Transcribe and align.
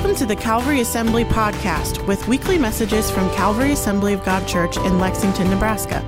Welcome 0.00 0.16
to 0.16 0.24
the 0.24 0.34
Calvary 0.34 0.80
Assembly 0.80 1.26
podcast 1.26 2.06
with 2.06 2.26
weekly 2.26 2.56
messages 2.56 3.10
from 3.10 3.28
Calvary 3.34 3.72
Assembly 3.72 4.14
of 4.14 4.24
God 4.24 4.48
Church 4.48 4.78
in 4.78 4.98
Lexington, 4.98 5.50
Nebraska. 5.50 6.02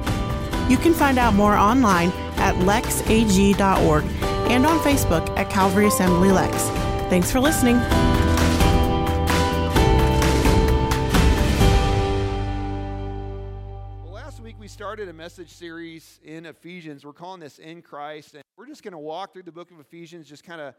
You 0.66 0.78
can 0.78 0.94
find 0.94 1.18
out 1.18 1.34
more 1.34 1.52
online 1.52 2.08
at 2.38 2.54
lexag.org 2.54 4.04
and 4.50 4.64
on 4.64 4.78
Facebook 4.78 5.28
at 5.36 5.50
Calvary 5.50 5.88
Assembly 5.88 6.30
Lex. 6.30 6.56
Thanks 7.10 7.30
for 7.30 7.38
listening. 7.38 7.76
Well, 14.04 14.14
last 14.14 14.40
week 14.40 14.56
we 14.58 14.68
started 14.68 15.10
a 15.10 15.12
message 15.12 15.50
series 15.50 16.18
in 16.24 16.46
Ephesians. 16.46 17.04
We're 17.04 17.12
calling 17.12 17.40
this 17.40 17.58
In 17.58 17.82
Christ. 17.82 18.36
And 18.36 18.42
we're 18.56 18.68
just 18.68 18.82
going 18.82 18.92
to 18.92 18.98
walk 18.98 19.34
through 19.34 19.42
the 19.42 19.52
book 19.52 19.70
of 19.70 19.78
Ephesians, 19.80 20.26
just 20.26 20.44
kind 20.44 20.62
of 20.62 20.74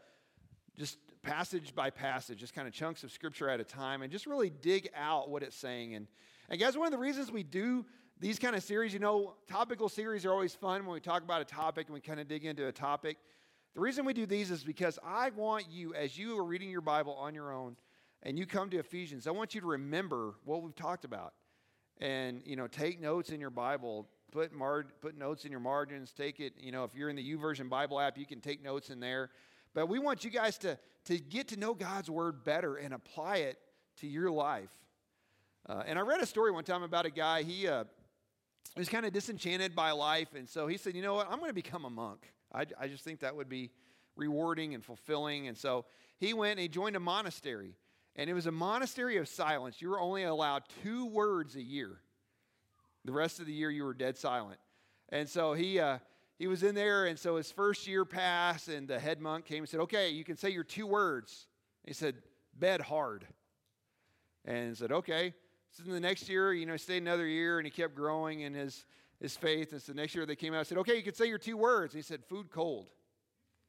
just 0.76 0.98
passage 1.22 1.74
by 1.74 1.90
passage, 1.90 2.38
just 2.38 2.54
kind 2.54 2.68
of 2.68 2.74
chunks 2.74 3.02
of 3.02 3.12
scripture 3.12 3.48
at 3.48 3.60
a 3.60 3.64
time, 3.64 4.02
and 4.02 4.12
just 4.12 4.26
really 4.26 4.50
dig 4.50 4.90
out 4.94 5.30
what 5.30 5.42
it's 5.42 5.56
saying. 5.56 5.94
And, 5.94 6.06
and 6.48 6.60
guys, 6.60 6.76
one 6.76 6.86
of 6.86 6.92
the 6.92 6.98
reasons 6.98 7.32
we 7.32 7.42
do 7.42 7.84
these 8.20 8.38
kind 8.38 8.54
of 8.54 8.62
series, 8.62 8.92
you 8.92 9.00
know, 9.00 9.34
topical 9.48 9.88
series 9.88 10.24
are 10.24 10.30
always 10.30 10.54
fun 10.54 10.86
when 10.86 10.94
we 10.94 11.00
talk 11.00 11.22
about 11.22 11.40
a 11.40 11.44
topic 11.44 11.88
and 11.88 11.94
we 11.94 12.00
kind 12.00 12.20
of 12.20 12.28
dig 12.28 12.44
into 12.44 12.66
a 12.68 12.72
topic. 12.72 13.16
The 13.74 13.80
reason 13.80 14.04
we 14.04 14.12
do 14.12 14.24
these 14.24 14.50
is 14.50 14.62
because 14.62 14.98
I 15.04 15.30
want 15.30 15.66
you, 15.68 15.94
as 15.94 16.16
you 16.16 16.38
are 16.38 16.44
reading 16.44 16.70
your 16.70 16.80
Bible 16.80 17.14
on 17.14 17.34
your 17.34 17.52
own 17.52 17.76
and 18.22 18.38
you 18.38 18.46
come 18.46 18.70
to 18.70 18.78
Ephesians, 18.78 19.26
I 19.26 19.32
want 19.32 19.54
you 19.54 19.60
to 19.60 19.66
remember 19.66 20.34
what 20.44 20.62
we've 20.62 20.74
talked 20.74 21.04
about. 21.04 21.34
And, 22.00 22.40
you 22.44 22.56
know, 22.56 22.66
take 22.66 23.00
notes 23.00 23.30
in 23.30 23.40
your 23.40 23.50
Bible, 23.50 24.08
put, 24.30 24.52
mar- 24.52 24.86
put 25.00 25.18
notes 25.18 25.44
in 25.44 25.50
your 25.50 25.60
margins, 25.60 26.12
take 26.12 26.38
it, 26.40 26.54
you 26.58 26.72
know, 26.72 26.84
if 26.84 26.94
you're 26.94 27.08
in 27.08 27.16
the 27.16 27.34
YouVersion 27.36 27.68
Bible 27.68 27.98
app, 27.98 28.16
you 28.16 28.26
can 28.26 28.40
take 28.40 28.62
notes 28.62 28.90
in 28.90 29.00
there. 29.00 29.30
But 29.74 29.88
we 29.88 29.98
want 29.98 30.24
you 30.24 30.30
guys 30.30 30.56
to, 30.58 30.78
to 31.06 31.18
get 31.18 31.48
to 31.48 31.58
know 31.58 31.74
God's 31.74 32.08
word 32.08 32.44
better 32.44 32.76
and 32.76 32.94
apply 32.94 33.38
it 33.38 33.58
to 33.98 34.06
your 34.06 34.30
life. 34.30 34.70
Uh, 35.68 35.82
and 35.86 35.98
I 35.98 36.02
read 36.02 36.20
a 36.20 36.26
story 36.26 36.52
one 36.52 36.64
time 36.64 36.82
about 36.82 37.06
a 37.06 37.10
guy, 37.10 37.42
he 37.42 37.66
uh, 37.66 37.84
was 38.76 38.88
kind 38.88 39.04
of 39.04 39.12
disenchanted 39.12 39.74
by 39.74 39.90
life. 39.90 40.34
And 40.36 40.48
so 40.48 40.66
he 40.66 40.76
said, 40.76 40.94
You 40.94 41.02
know 41.02 41.14
what? 41.14 41.30
I'm 41.30 41.38
going 41.38 41.50
to 41.50 41.54
become 41.54 41.84
a 41.84 41.90
monk. 41.90 42.32
I, 42.52 42.66
I 42.78 42.88
just 42.88 43.02
think 43.04 43.20
that 43.20 43.34
would 43.34 43.48
be 43.48 43.70
rewarding 44.16 44.74
and 44.74 44.84
fulfilling. 44.84 45.48
And 45.48 45.56
so 45.56 45.86
he 46.18 46.34
went 46.34 46.52
and 46.52 46.60
he 46.60 46.68
joined 46.68 46.96
a 46.96 47.00
monastery. 47.00 47.74
And 48.16 48.30
it 48.30 48.34
was 48.34 48.46
a 48.46 48.52
monastery 48.52 49.16
of 49.16 49.26
silence. 49.26 49.82
You 49.82 49.88
were 49.88 49.98
only 49.98 50.22
allowed 50.22 50.62
two 50.84 51.06
words 51.06 51.56
a 51.56 51.62
year. 51.62 51.98
The 53.04 53.12
rest 53.12 53.40
of 53.40 53.46
the 53.46 53.52
year, 53.52 53.70
you 53.70 53.84
were 53.84 53.94
dead 53.94 54.16
silent. 54.16 54.58
And 55.08 55.28
so 55.28 55.52
he, 55.52 55.80
uh, 55.80 55.98
he 56.38 56.46
was 56.46 56.62
in 56.62 56.74
there, 56.74 57.06
and 57.06 57.18
so 57.18 57.36
his 57.36 57.52
first 57.52 57.86
year 57.86 58.04
passed, 58.04 58.68
and 58.68 58.88
the 58.88 58.98
head 58.98 59.20
monk 59.20 59.44
came 59.44 59.58
and 59.58 59.68
said, 59.68 59.80
Okay, 59.80 60.10
you 60.10 60.24
can 60.24 60.36
say 60.36 60.50
your 60.50 60.64
two 60.64 60.86
words. 60.86 61.46
And 61.84 61.90
he 61.90 61.94
said, 61.94 62.16
Bed 62.58 62.80
hard. 62.80 63.26
And 64.44 64.76
said, 64.76 64.90
Okay. 64.90 65.34
So 65.70 65.82
then 65.84 65.94
the 65.94 66.00
next 66.00 66.28
year, 66.28 66.52
you 66.52 66.66
know, 66.66 66.76
stayed 66.76 67.02
another 67.02 67.26
year 67.26 67.58
and 67.58 67.66
he 67.66 67.70
kept 67.70 67.96
growing 67.96 68.40
in 68.40 68.54
his, 68.54 68.86
his 69.20 69.36
faith. 69.36 69.72
And 69.72 69.82
so 69.82 69.92
the 69.92 69.96
next 69.96 70.14
year 70.14 70.24
they 70.24 70.36
came 70.36 70.54
out 70.54 70.58
and 70.58 70.66
said, 70.66 70.78
Okay, 70.78 70.96
you 70.96 71.02
can 71.02 71.14
say 71.14 71.26
your 71.26 71.38
two 71.38 71.56
words. 71.56 71.94
And 71.94 72.02
he 72.02 72.06
said, 72.06 72.24
Food 72.24 72.50
cold. 72.50 72.90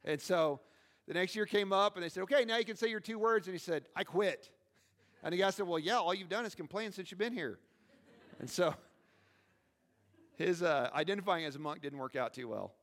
And 0.04 0.20
so 0.20 0.60
the 1.06 1.14
next 1.14 1.36
year 1.36 1.46
came 1.46 1.72
up 1.72 1.94
and 1.94 2.04
they 2.04 2.08
said, 2.08 2.24
Okay, 2.24 2.44
now 2.44 2.58
you 2.58 2.64
can 2.64 2.76
say 2.76 2.88
your 2.88 3.00
two 3.00 3.18
words. 3.18 3.46
And 3.46 3.54
he 3.54 3.58
said, 3.58 3.84
I 3.94 4.02
quit. 4.02 4.50
And 5.22 5.32
the 5.32 5.38
guy 5.38 5.50
said, 5.50 5.66
Well, 5.66 5.78
yeah, 5.78 5.98
all 5.98 6.14
you've 6.14 6.28
done 6.28 6.46
is 6.46 6.54
complain 6.54 6.90
since 6.90 7.10
you've 7.10 7.18
been 7.18 7.32
here. 7.32 7.58
And 8.38 8.50
so 8.50 8.74
his 10.36 10.62
uh, 10.62 10.90
identifying 10.94 11.44
as 11.44 11.56
a 11.56 11.58
monk 11.58 11.82
didn't 11.82 11.98
work 11.98 12.14
out 12.14 12.34
too 12.34 12.48
well. 12.48 12.74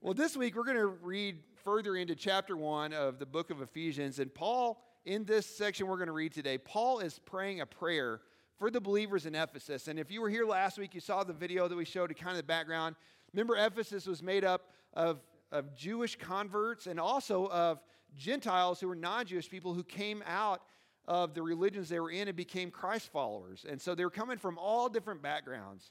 Well, 0.00 0.14
this 0.14 0.36
week 0.36 0.56
we're 0.56 0.64
going 0.64 0.76
to 0.76 0.86
read 0.86 1.38
further 1.64 1.96
into 1.96 2.14
chapter 2.14 2.56
one 2.56 2.92
of 2.92 3.18
the 3.18 3.26
book 3.26 3.50
of 3.50 3.62
Ephesians. 3.62 4.18
And 4.18 4.32
Paul, 4.32 4.82
in 5.04 5.24
this 5.24 5.46
section 5.46 5.86
we're 5.86 5.96
going 5.96 6.08
to 6.08 6.12
read 6.12 6.32
today, 6.32 6.58
Paul 6.58 7.00
is 7.00 7.18
praying 7.18 7.60
a 7.60 7.66
prayer 7.66 8.20
for 8.58 8.70
the 8.70 8.80
believers 8.80 9.26
in 9.26 9.34
Ephesus. 9.34 9.88
And 9.88 9.98
if 9.98 10.10
you 10.10 10.20
were 10.20 10.28
here 10.28 10.44
last 10.44 10.78
week, 10.78 10.94
you 10.94 11.00
saw 11.00 11.24
the 11.24 11.32
video 11.32 11.66
that 11.66 11.76
we 11.76 11.84
showed 11.84 12.08
to 12.08 12.14
kind 12.14 12.32
of 12.32 12.36
the 12.36 12.42
background. 12.42 12.94
Remember, 13.32 13.56
Ephesus 13.56 14.06
was 14.06 14.22
made 14.22 14.44
up 14.44 14.68
of, 14.92 15.20
of 15.50 15.74
Jewish 15.74 16.16
converts 16.16 16.86
and 16.86 17.00
also 17.00 17.46
of 17.48 17.80
Gentiles 18.16 18.80
who 18.80 18.88
were 18.88 18.94
non 18.94 19.24
Jewish 19.24 19.48
people 19.48 19.72
who 19.72 19.82
came 19.82 20.22
out 20.26 20.62
of 21.08 21.34
the 21.34 21.42
religions 21.42 21.88
they 21.88 21.98
were 21.98 22.10
in 22.10 22.28
and 22.28 22.36
became 22.36 22.70
Christ 22.70 23.10
followers. 23.10 23.64
And 23.68 23.80
so 23.80 23.94
they 23.94 24.04
were 24.04 24.10
coming 24.10 24.38
from 24.38 24.58
all 24.58 24.88
different 24.88 25.22
backgrounds. 25.22 25.90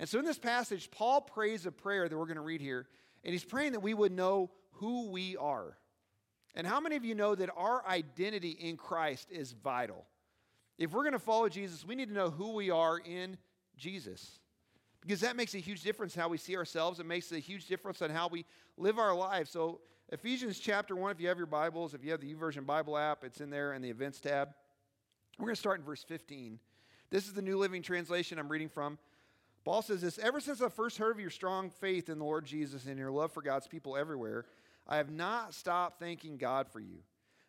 And 0.00 0.08
so 0.08 0.18
in 0.18 0.24
this 0.24 0.38
passage, 0.38 0.90
Paul 0.90 1.20
prays 1.20 1.66
a 1.66 1.70
prayer 1.70 2.08
that 2.08 2.16
we're 2.16 2.24
going 2.24 2.36
to 2.36 2.42
read 2.42 2.62
here, 2.62 2.86
and 3.22 3.32
he's 3.32 3.44
praying 3.44 3.72
that 3.72 3.80
we 3.80 3.92
would 3.92 4.12
know 4.12 4.50
who 4.72 5.10
we 5.10 5.36
are. 5.36 5.76
And 6.54 6.66
how 6.66 6.80
many 6.80 6.96
of 6.96 7.04
you 7.04 7.14
know 7.14 7.34
that 7.34 7.50
our 7.54 7.86
identity 7.86 8.52
in 8.52 8.78
Christ 8.78 9.28
is 9.30 9.52
vital? 9.52 10.06
If 10.78 10.92
we're 10.92 11.02
going 11.02 11.12
to 11.12 11.18
follow 11.18 11.50
Jesus, 11.50 11.84
we 11.86 11.94
need 11.94 12.08
to 12.08 12.14
know 12.14 12.30
who 12.30 12.54
we 12.54 12.70
are 12.70 12.98
in 12.98 13.36
Jesus. 13.76 14.38
Because 15.02 15.20
that 15.20 15.36
makes 15.36 15.54
a 15.54 15.58
huge 15.58 15.82
difference 15.82 16.14
how 16.14 16.28
we 16.28 16.38
see 16.38 16.56
ourselves. 16.56 16.98
It 16.98 17.04
makes 17.04 17.30
a 17.32 17.38
huge 17.38 17.66
difference 17.66 18.00
on 18.00 18.08
how 18.08 18.28
we 18.28 18.46
live 18.78 18.98
our 18.98 19.14
lives. 19.14 19.50
So, 19.50 19.82
Ephesians 20.08 20.58
chapter 20.58 20.96
1, 20.96 21.12
if 21.12 21.20
you 21.20 21.28
have 21.28 21.36
your 21.36 21.46
Bibles, 21.46 21.92
if 21.92 22.02
you 22.02 22.10
have 22.10 22.20
the 22.20 22.34
YouVersion 22.34 22.64
Bible 22.64 22.96
app, 22.96 23.22
it's 23.22 23.42
in 23.42 23.50
there 23.50 23.74
in 23.74 23.82
the 23.82 23.90
events 23.90 24.18
tab. 24.18 24.48
We're 25.38 25.44
going 25.44 25.54
to 25.54 25.60
start 25.60 25.78
in 25.78 25.84
verse 25.84 26.02
15. 26.02 26.58
This 27.10 27.26
is 27.26 27.34
the 27.34 27.42
New 27.42 27.58
Living 27.58 27.82
Translation 27.82 28.38
I'm 28.38 28.48
reading 28.48 28.70
from. 28.70 28.98
Paul 29.64 29.82
says 29.82 30.00
this 30.00 30.18
Ever 30.18 30.40
since 30.40 30.60
I 30.62 30.68
first 30.68 30.98
heard 30.98 31.12
of 31.12 31.20
your 31.20 31.30
strong 31.30 31.70
faith 31.70 32.08
in 32.08 32.18
the 32.18 32.24
Lord 32.24 32.44
Jesus 32.44 32.86
and 32.86 32.98
your 32.98 33.10
love 33.10 33.32
for 33.32 33.42
God's 33.42 33.66
people 33.66 33.96
everywhere, 33.96 34.46
I 34.88 34.96
have 34.96 35.10
not 35.10 35.54
stopped 35.54 36.00
thanking 36.00 36.36
God 36.36 36.68
for 36.68 36.80
you. 36.80 36.98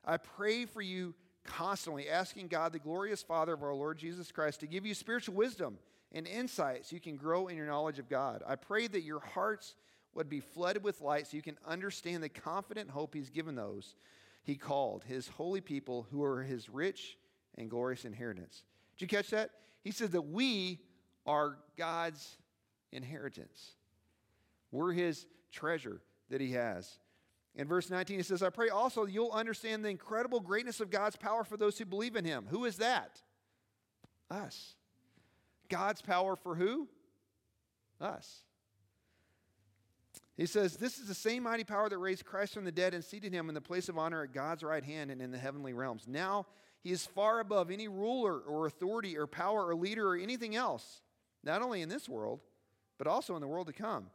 I 0.04 0.18
pray 0.18 0.66
for 0.66 0.82
you 0.82 1.14
constantly, 1.44 2.10
asking 2.10 2.48
God, 2.48 2.74
the 2.74 2.80
glorious 2.80 3.22
Father 3.22 3.54
of 3.54 3.64
our 3.64 3.74
Lord 3.74 3.98
Jesus 3.98 4.32
Christ, 4.32 4.60
to 4.60 4.68
give 4.68 4.86
you 4.86 4.94
spiritual 4.94 5.36
wisdom 5.36 5.78
and 6.12 6.28
insight 6.28 6.86
so 6.86 6.96
you 6.96 7.00
can 7.00 7.16
grow 7.16 7.48
in 7.48 7.58
your 7.58 7.66
knowledge 7.66 8.00
of 8.00 8.10
God. 8.10 8.44
I 8.46 8.56
pray 8.56 8.88
that 8.88 9.02
your 9.02 9.20
hearts 9.20 9.76
would 10.14 10.30
be 10.30 10.40
flooded 10.40 10.84
with 10.84 11.02
light 11.02 11.28
so 11.28 11.38
you 11.38 11.44
can 11.44 11.58
understand 11.66 12.22
the 12.22 12.30
confident 12.30 12.90
hope 12.90 13.14
He's 13.14 13.30
given 13.30 13.56
those 13.56 13.96
He 14.44 14.56
called, 14.56 15.04
His 15.06 15.28
holy 15.28 15.62
people 15.62 16.08
who 16.12 16.24
are 16.24 16.44
His 16.44 16.70
rich 16.70 17.18
and 17.58 17.70
glorious 17.70 18.06
inheritance. 18.06 18.64
Did 18.98 19.06
you 19.06 19.18
catch 19.18 19.30
that? 19.30 19.52
He 19.84 19.92
said 19.92 20.12
that 20.12 20.24
we 20.24 20.80
are 21.26 21.58
God's 21.78 22.38
inheritance. 22.92 23.76
We're 24.72 24.94
his 24.94 25.26
treasure 25.52 26.02
that 26.30 26.42
he 26.42 26.52
has. 26.54 27.00
In 27.56 27.68
verse 27.68 27.90
19, 27.90 28.18
he 28.18 28.24
says, 28.24 28.42
I 28.42 28.50
pray 28.50 28.70
also 28.70 29.06
that 29.06 29.12
you'll 29.12 29.32
understand 29.32 29.84
the 29.84 29.90
incredible 29.90 30.40
greatness 30.40 30.80
of 30.80 30.90
God's 30.90 31.18
power 31.18 31.44
for 31.44 31.58
those 31.58 31.78
who 31.78 31.86
believe 31.86 32.16
in 32.16 32.24
him. 32.24 32.46
Who 32.50 32.66
is 32.66 32.78
that? 32.78 33.22
Us. 34.30 34.76
God's 35.68 36.02
power 36.02 36.36
for 36.36 36.56
who? 36.56 36.88
Us. 38.00 38.44
He 40.38 40.46
says, 40.46 40.78
This 40.78 40.98
is 40.98 41.08
the 41.08 41.14
same 41.14 41.44
mighty 41.44 41.66
power 41.66 41.90
that 41.90 41.98
raised 41.98 42.26
Christ 42.26 42.54
from 42.54 42.64
the 42.64 42.72
dead 42.72 42.94
and 42.94 43.04
seated 43.04 43.34
him 43.34 43.50
in 43.50 43.56
the 43.56 43.62
place 43.62 43.90
of 43.90 43.98
honor 43.98 44.24
at 44.24 44.34
God's 44.34 44.64
right 44.64 44.84
hand 44.84 45.12
and 45.12 45.22
in 45.22 45.32
the 45.32 45.38
heavenly 45.38 45.74
realms. 45.74 46.06
Now 46.08 46.46
he 46.82 46.92
is 46.92 47.06
far 47.06 47.42
above 47.42 47.70
any 47.70 47.90
ruler 47.90 48.40
or 48.40 48.66
authority 48.66 49.18
or 49.18 49.28
power 49.28 49.68
or 49.68 49.76
leader 49.76 50.08
or 50.08 50.16
anything 50.16 50.56
else 50.56 51.02
not 51.44 51.62
only 51.62 51.82
in 51.82 51.90
this 51.90 52.08
world, 52.08 52.42
but 52.98 53.08
also 53.08 53.36
in 53.36 53.42
the 53.42 53.48
world 53.48 53.68
to 53.68 53.74
come. 53.74 54.08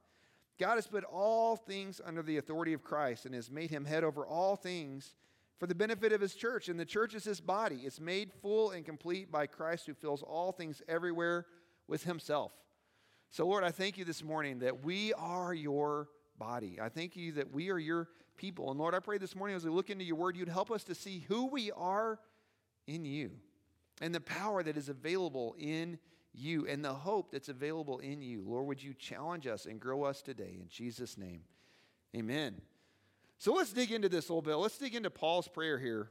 God 0.59 0.77
has 0.77 0.87
put 0.87 1.05
all 1.05 1.57
things 1.57 2.01
under 2.05 2.23
the 2.23 2.39
authority 2.39 2.73
of 2.73 2.83
Christ 2.83 3.27
and 3.27 3.35
has 3.35 3.51
made 3.51 3.71
him 3.71 3.85
head 3.85 4.05
over 4.05 4.27
all 4.27 4.57
things 4.57 5.15
for 5.59 5.67
the 5.67 5.75
benefit 5.75 6.13
of 6.13 6.21
his 6.21 6.35
church. 6.35 6.69
And 6.69 6.81
the 6.81 6.85
church 6.85 7.15
is 7.15 7.25
his 7.25 7.41
body. 7.41 7.81
It's 7.85 8.01
made 8.01 8.33
full 8.41 8.71
and 8.71 8.85
complete 8.85 9.31
by 9.31 9.47
Christ 9.47 9.87
who 9.87 9.95
fills 9.95 10.23
all 10.23 10.53
things 10.53 10.83
everywhere 10.89 11.47
with 11.89 12.05
himself. 12.05 12.53
So, 13.31 13.47
Lord, 13.47 13.65
I 13.65 13.71
thank 13.71 13.99
you 13.99 14.05
this 14.05 14.23
morning 14.23 14.61
that 14.61 14.85
we 14.85 15.13
are 15.15 15.53
your 15.53 16.09
body. 16.39 16.79
I 16.81 16.89
thank 16.89 17.17
you 17.17 17.33
that 17.33 17.53
we 17.53 17.71
are 17.71 17.79
your 17.79 18.09
people. 18.37 18.71
And 18.71 18.79
Lord, 18.79 18.95
I 18.95 19.01
pray 19.01 19.19
this 19.19 19.35
morning 19.35 19.57
as 19.57 19.65
we 19.65 19.71
look 19.71 19.91
into 19.91 20.05
your 20.05 20.17
word, 20.17 20.37
you'd 20.37 20.49
help 20.49 20.71
us 20.71 20.85
to 20.85 20.95
see 20.95 21.25
who 21.29 21.47
we 21.47 21.71
are 21.73 22.19
in 22.87 23.05
you 23.05 23.33
and 24.01 24.15
the 24.15 24.21
power 24.21 24.63
that 24.63 24.77
is 24.77 24.89
available 24.89 25.57
in 25.59 25.99
you 26.37 26.67
and 26.67 26.85
the 26.85 26.93
hope 26.93 27.31
that's 27.33 27.49
available 27.49 27.99
in 27.99 28.23
you. 28.23 28.45
Lord, 28.47 28.67
would 28.67 28.83
you 28.83 28.95
challenge 28.95 29.47
us 29.47 29.67
and 29.67 29.81
grow 29.81 30.05
us 30.05 30.23
today? 30.23 30.59
In 30.61 30.69
Jesus' 30.69 31.17
name, 31.17 31.41
amen. 32.15 32.61
So 33.39 33.53
let's 33.53 33.73
dig 33.73 33.93
into 33.93 34.09
this 34.09 34.29
a 34.29 34.33
little 34.33 34.43
bit. 34.43 34.57
Let's 34.57 34.79
dig 34.79 34.95
into 34.95 35.11
Paul's 35.11 35.49
prayer 35.49 35.79
here. 35.79 36.09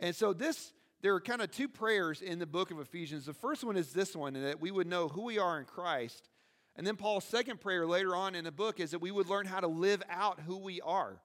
And 0.00 0.14
so, 0.16 0.32
this, 0.32 0.72
there 1.02 1.14
are 1.14 1.20
kind 1.20 1.42
of 1.42 1.50
two 1.50 1.68
prayers 1.68 2.22
in 2.22 2.38
the 2.38 2.46
book 2.46 2.70
of 2.70 2.80
Ephesians. 2.80 3.26
The 3.26 3.34
first 3.34 3.62
one 3.62 3.76
is 3.76 3.92
this 3.92 4.16
one, 4.16 4.34
that 4.34 4.60
we 4.60 4.70
would 4.70 4.86
know 4.86 5.08
who 5.08 5.22
we 5.22 5.38
are 5.38 5.58
in 5.58 5.64
Christ. 5.64 6.28
And 6.74 6.86
then 6.86 6.96
Paul's 6.96 7.24
second 7.24 7.60
prayer 7.60 7.86
later 7.86 8.16
on 8.16 8.34
in 8.34 8.44
the 8.44 8.52
book 8.52 8.80
is 8.80 8.92
that 8.92 9.00
we 9.00 9.10
would 9.10 9.28
learn 9.28 9.46
how 9.46 9.60
to 9.60 9.66
live 9.66 10.02
out 10.08 10.40
who 10.40 10.56
we 10.56 10.80
are. 10.80 11.20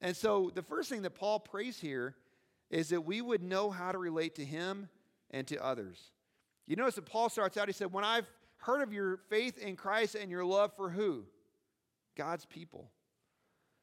And 0.00 0.16
so, 0.16 0.50
the 0.54 0.62
first 0.62 0.88
thing 0.88 1.02
that 1.02 1.14
Paul 1.14 1.38
prays 1.38 1.78
here 1.78 2.16
is 2.70 2.88
that 2.88 3.02
we 3.02 3.20
would 3.20 3.42
know 3.42 3.70
how 3.70 3.92
to 3.92 3.98
relate 3.98 4.36
to 4.36 4.44
him 4.44 4.88
and 5.30 5.46
to 5.48 5.62
others. 5.62 6.11
You 6.66 6.76
notice 6.76 6.94
that 6.94 7.06
Paul 7.06 7.28
starts 7.28 7.56
out, 7.56 7.68
he 7.68 7.72
said, 7.72 7.92
When 7.92 8.04
I've 8.04 8.26
heard 8.58 8.82
of 8.82 8.92
your 8.92 9.18
faith 9.28 9.58
in 9.58 9.76
Christ 9.76 10.14
and 10.14 10.30
your 10.30 10.44
love 10.44 10.72
for 10.76 10.90
who? 10.90 11.24
God's 12.16 12.44
people. 12.44 12.90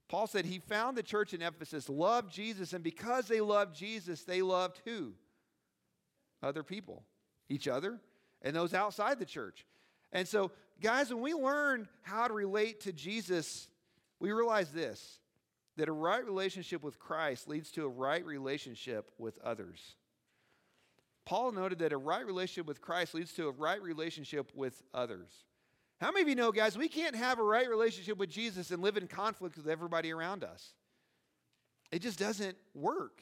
Paul 0.07 0.25
said 0.25 0.45
he 0.45 0.59
found 0.59 0.97
the 0.97 1.03
church 1.03 1.33
in 1.33 1.41
Ephesus 1.41 1.87
loved 1.87 2.31
Jesus, 2.33 2.73
and 2.73 2.83
because 2.83 3.27
they 3.27 3.41
loved 3.41 3.75
Jesus, 3.75 4.23
they 4.23 4.41
loved 4.41 4.81
who? 4.85 5.13
Other 6.41 6.63
people, 6.63 7.03
each 7.47 7.67
other, 7.67 7.99
and 8.41 8.55
those 8.55 8.73
outside 8.73 9.19
the 9.19 9.25
church. 9.25 9.65
And 10.11 10.27
so, 10.27 10.51
guys, 10.81 11.13
when 11.13 11.21
we 11.21 11.33
learn 11.33 11.87
how 12.01 12.27
to 12.27 12.33
relate 12.33 12.81
to 12.81 12.93
Jesus, 12.93 13.67
we 14.19 14.31
realize 14.31 14.71
this 14.71 15.19
that 15.77 15.87
a 15.87 15.93
right 15.93 16.25
relationship 16.25 16.83
with 16.83 16.99
Christ 16.99 17.47
leads 17.47 17.71
to 17.71 17.85
a 17.85 17.87
right 17.87 18.25
relationship 18.25 19.11
with 19.17 19.37
others. 19.41 19.95
Paul 21.29 21.51
noted 21.51 21.77
that 21.79 21.93
a 21.93 21.97
right 21.97 22.25
relationship 22.25 22.65
with 22.65 22.81
Christ 22.81 23.13
leads 23.13 23.33
to 23.33 23.49
a 23.49 23.51
right 23.51 23.79
relationship 23.79 24.51
with 24.55 24.81
others. 24.95 25.29
How 26.01 26.07
many 26.07 26.23
of 26.23 26.27
you 26.27 26.33
know, 26.33 26.51
guys, 26.51 26.75
we 26.75 26.87
can't 26.87 27.15
have 27.15 27.37
a 27.37 27.43
right 27.43 27.69
relationship 27.69 28.17
with 28.17 28.31
Jesus 28.31 28.71
and 28.71 28.81
live 28.81 28.97
in 28.97 29.05
conflict 29.05 29.55
with 29.55 29.67
everybody 29.67 30.11
around 30.11 30.43
us? 30.43 30.73
It 31.91 32.01
just 32.01 32.17
doesn't 32.17 32.57
work. 32.73 33.21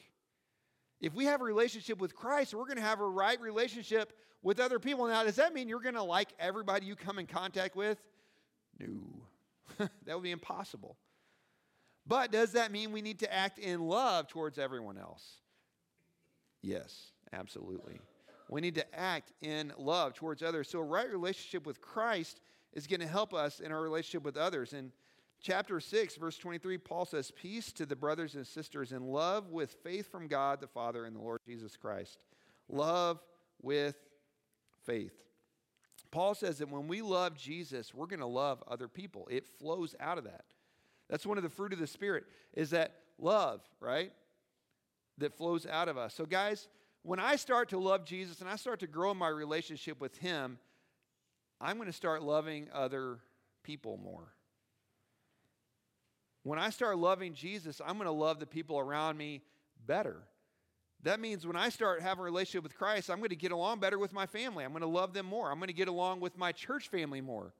If 1.02 1.12
we 1.12 1.26
have 1.26 1.42
a 1.42 1.44
relationship 1.44 2.00
with 2.00 2.16
Christ, 2.16 2.54
we're 2.54 2.64
going 2.64 2.78
to 2.78 2.82
have 2.82 3.00
a 3.00 3.06
right 3.06 3.38
relationship 3.42 4.14
with 4.42 4.58
other 4.58 4.78
people. 4.78 5.06
Now, 5.06 5.24
does 5.24 5.36
that 5.36 5.52
mean 5.52 5.68
you're 5.68 5.78
going 5.78 5.94
to 5.94 6.02
like 6.02 6.30
everybody 6.40 6.86
you 6.86 6.96
come 6.96 7.18
in 7.18 7.26
contact 7.26 7.76
with? 7.76 7.98
No, 8.78 8.86
that 10.06 10.14
would 10.14 10.22
be 10.22 10.30
impossible. 10.30 10.96
But 12.06 12.32
does 12.32 12.52
that 12.52 12.72
mean 12.72 12.90
we 12.90 13.02
need 13.02 13.18
to 13.18 13.30
act 13.30 13.58
in 13.58 13.86
love 13.86 14.28
towards 14.28 14.58
everyone 14.58 14.96
else? 14.96 15.28
Yes, 16.62 17.12
absolutely. 17.32 18.00
We 18.48 18.60
need 18.60 18.76
to 18.76 18.98
act 18.98 19.32
in 19.42 19.72
love 19.78 20.14
towards 20.14 20.42
others. 20.42 20.68
So, 20.70 20.78
a 20.78 20.84
right 20.84 21.10
relationship 21.10 21.66
with 21.66 21.80
Christ 21.80 22.40
is 22.72 22.86
going 22.86 23.00
to 23.00 23.06
help 23.06 23.34
us 23.34 23.60
in 23.60 23.72
our 23.72 23.80
relationship 23.80 24.24
with 24.24 24.36
others. 24.36 24.72
In 24.72 24.92
chapter 25.40 25.80
6, 25.80 26.16
verse 26.16 26.38
23, 26.38 26.78
Paul 26.78 27.04
says, 27.04 27.30
Peace 27.30 27.72
to 27.72 27.86
the 27.86 27.96
brothers 27.96 28.34
and 28.34 28.46
sisters 28.46 28.92
in 28.92 29.02
love 29.02 29.50
with 29.50 29.76
faith 29.82 30.10
from 30.10 30.28
God 30.28 30.60
the 30.60 30.66
Father 30.66 31.04
and 31.04 31.14
the 31.14 31.20
Lord 31.20 31.40
Jesus 31.46 31.76
Christ. 31.76 32.24
Love 32.68 33.20
with 33.62 33.96
faith. 34.84 35.12
Paul 36.10 36.34
says 36.34 36.58
that 36.58 36.70
when 36.70 36.88
we 36.88 37.02
love 37.02 37.36
Jesus, 37.36 37.92
we're 37.92 38.06
going 38.06 38.20
to 38.20 38.26
love 38.26 38.62
other 38.66 38.88
people. 38.88 39.28
It 39.30 39.46
flows 39.58 39.94
out 40.00 40.16
of 40.16 40.24
that. 40.24 40.44
That's 41.10 41.26
one 41.26 41.36
of 41.36 41.44
the 41.44 41.50
fruit 41.50 41.72
of 41.72 41.78
the 41.78 41.86
Spirit, 41.86 42.24
is 42.54 42.70
that 42.70 42.94
love, 43.18 43.60
right? 43.80 44.12
That 45.18 45.34
flows 45.36 45.66
out 45.66 45.88
of 45.88 45.98
us. 45.98 46.14
So, 46.14 46.24
guys, 46.24 46.68
when 47.08 47.18
I 47.18 47.36
start 47.36 47.70
to 47.70 47.78
love 47.78 48.04
Jesus 48.04 48.42
and 48.42 48.50
I 48.50 48.56
start 48.56 48.80
to 48.80 48.86
grow 48.86 49.12
in 49.12 49.16
my 49.16 49.28
relationship 49.28 49.98
with 49.98 50.18
Him, 50.18 50.58
I'm 51.58 51.76
going 51.76 51.86
to 51.86 51.92
start 51.92 52.22
loving 52.22 52.68
other 52.70 53.20
people 53.62 53.96
more. 53.96 54.34
When 56.42 56.58
I 56.58 56.68
start 56.68 56.98
loving 56.98 57.32
Jesus, 57.32 57.80
I'm 57.82 57.94
going 57.94 58.08
to 58.08 58.12
love 58.12 58.40
the 58.40 58.46
people 58.46 58.78
around 58.78 59.16
me 59.16 59.40
better. 59.86 60.16
That 61.02 61.18
means 61.18 61.46
when 61.46 61.56
I 61.56 61.70
start 61.70 62.02
having 62.02 62.20
a 62.20 62.24
relationship 62.24 62.62
with 62.62 62.76
Christ, 62.76 63.08
I'm 63.08 63.18
going 63.20 63.30
to 63.30 63.36
get 63.36 63.52
along 63.52 63.80
better 63.80 63.98
with 63.98 64.12
my 64.12 64.26
family. 64.26 64.62
I'm 64.62 64.72
going 64.72 64.82
to 64.82 64.86
love 64.86 65.14
them 65.14 65.24
more. 65.24 65.50
I'm 65.50 65.58
going 65.58 65.68
to 65.68 65.72
get 65.72 65.88
along 65.88 66.20
with 66.20 66.36
my 66.36 66.52
church 66.52 66.88
family 66.88 67.22
more. 67.22 67.54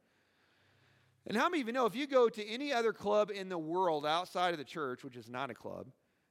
And 1.26 1.38
how 1.38 1.48
many 1.48 1.62
of 1.62 1.68
you 1.68 1.72
know 1.72 1.86
if 1.86 1.96
you 1.96 2.06
go 2.06 2.28
to 2.28 2.46
any 2.46 2.70
other 2.70 2.92
club 2.92 3.30
in 3.34 3.48
the 3.48 3.56
world 3.56 4.04
outside 4.04 4.52
of 4.52 4.58
the 4.58 4.64
church, 4.64 5.04
which 5.04 5.16
is 5.16 5.30
not 5.30 5.48
a 5.48 5.54
club, 5.54 5.86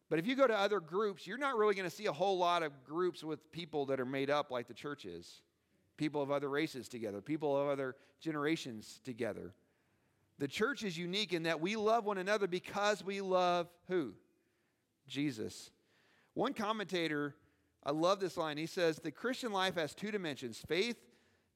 but 0.09 0.19
if 0.19 0.27
you 0.27 0.35
go 0.35 0.47
to 0.47 0.57
other 0.57 0.79
groups, 0.79 1.27
you're 1.27 1.37
not 1.37 1.57
really 1.57 1.75
going 1.75 1.89
to 1.89 1.95
see 1.95 2.05
a 2.05 2.13
whole 2.13 2.37
lot 2.37 2.63
of 2.63 2.83
groups 2.85 3.23
with 3.23 3.51
people 3.51 3.85
that 3.87 3.99
are 3.99 4.05
made 4.05 4.29
up 4.29 4.51
like 4.51 4.67
the 4.67 4.73
church 4.73 5.05
is 5.05 5.41
people 5.97 6.21
of 6.21 6.31
other 6.31 6.49
races 6.49 6.87
together, 6.87 7.21
people 7.21 7.59
of 7.59 7.67
other 7.67 7.95
generations 8.21 9.01
together. 9.03 9.53
The 10.39 10.47
church 10.47 10.83
is 10.83 10.97
unique 10.97 11.33
in 11.33 11.43
that 11.43 11.59
we 11.59 11.75
love 11.75 12.05
one 12.05 12.19
another 12.19 12.47
because 12.47 13.03
we 13.03 13.21
love 13.21 13.67
who? 13.87 14.13
Jesus. 15.07 15.71
One 16.35 16.53
commentator, 16.53 17.33
I 17.83 17.91
love 17.91 18.19
this 18.19 18.37
line. 18.37 18.57
He 18.57 18.67
says, 18.67 18.97
The 18.97 19.11
Christian 19.11 19.51
life 19.51 19.75
has 19.75 19.95
two 19.95 20.11
dimensions 20.11 20.61
faith 20.67 20.97